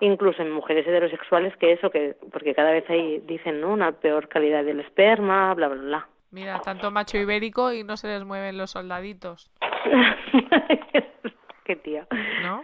incluso 0.00 0.42
en 0.42 0.50
mujeres 0.50 0.86
heterosexuales 0.86 1.56
que 1.56 1.72
eso 1.72 1.90
que 1.90 2.14
porque 2.32 2.54
cada 2.54 2.70
vez 2.72 2.88
ahí 2.90 3.20
dicen 3.26 3.60
no 3.60 3.68
una 3.72 3.92
peor 3.92 4.28
calidad 4.28 4.64
del 4.64 4.80
esperma 4.80 5.52
bla 5.54 5.68
bla 5.68 5.82
bla 5.82 6.08
mira, 6.34 6.60
tanto 6.60 6.90
macho 6.90 7.16
ibérico 7.16 7.72
y 7.72 7.84
no 7.84 7.96
se 7.96 8.08
les 8.08 8.24
mueven 8.24 8.58
los 8.58 8.72
soldaditos, 8.72 9.50
qué 11.64 11.76
tía 11.76 12.06
¿no? 12.42 12.60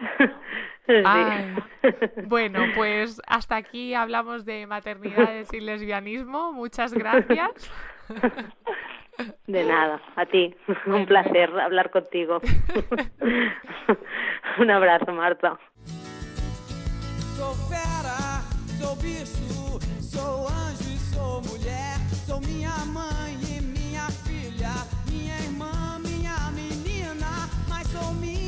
Sí. 0.87 0.95
Ay. 1.05 1.55
Bueno, 2.27 2.65
pues 2.75 3.23
hasta 3.29 3.55
aquí 3.57 3.95
hablamos 3.95 4.45
de 4.45 4.67
maternidades 4.67 5.53
y 5.53 5.61
lesbianismo. 5.61 6.53
Muchas 6.53 6.93
gracias. 6.93 7.71
de 9.47 9.65
nada 9.65 10.01
a 10.17 10.27
ti 10.27 10.53
Bueno. 10.87 10.97
un 10.97 11.07
placer 11.07 11.51
hablar 11.61 11.91
contigo 11.91 12.41
un 14.59 14.71
abrazo 14.71 15.13
Marta 15.13 15.59
Sou 17.37 17.55
fera, 17.69 18.41
sou 18.81 18.97
bicho, 18.97 19.79
sou 20.01 20.49
anjo 20.49 20.97
sou 21.13 21.43
mulher. 21.43 21.99
Sou 22.27 22.41
minha 22.41 22.75
mãe 22.87 23.60
So 27.93 28.13
me 28.21 28.40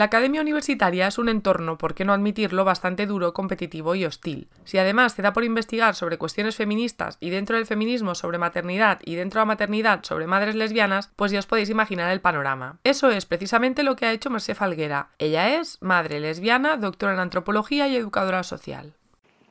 La 0.00 0.06
academia 0.06 0.40
universitaria 0.40 1.08
es 1.08 1.18
un 1.18 1.28
entorno, 1.28 1.76
por 1.76 1.92
qué 1.92 2.06
no 2.06 2.14
admitirlo, 2.14 2.64
bastante 2.64 3.04
duro, 3.04 3.34
competitivo 3.34 3.94
y 3.94 4.06
hostil. 4.06 4.48
Si 4.64 4.78
además 4.78 5.14
te 5.14 5.20
da 5.20 5.34
por 5.34 5.44
investigar 5.44 5.94
sobre 5.94 6.16
cuestiones 6.16 6.56
feministas 6.56 7.18
y 7.20 7.28
dentro 7.28 7.56
del 7.56 7.66
feminismo 7.66 8.14
sobre 8.14 8.38
maternidad 8.38 9.00
y 9.04 9.16
dentro 9.16 9.40
de 9.40 9.42
la 9.42 9.48
maternidad 9.48 10.02
sobre 10.02 10.26
madres 10.26 10.54
lesbianas, 10.54 11.12
pues 11.16 11.32
ya 11.32 11.38
os 11.38 11.46
podéis 11.46 11.68
imaginar 11.68 12.10
el 12.10 12.22
panorama. 12.22 12.78
Eso 12.82 13.10
es 13.10 13.26
precisamente 13.26 13.82
lo 13.82 13.94
que 13.94 14.06
ha 14.06 14.12
hecho 14.12 14.30
Mercé 14.30 14.54
Falguera. 14.54 15.10
Ella 15.18 15.60
es 15.60 15.76
madre 15.82 16.18
lesbiana, 16.18 16.78
doctora 16.78 17.12
en 17.12 17.20
antropología 17.20 17.86
y 17.86 17.96
educadora 17.96 18.42
social. 18.42 18.94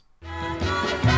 Thank 0.89 1.05
you. 1.05 1.18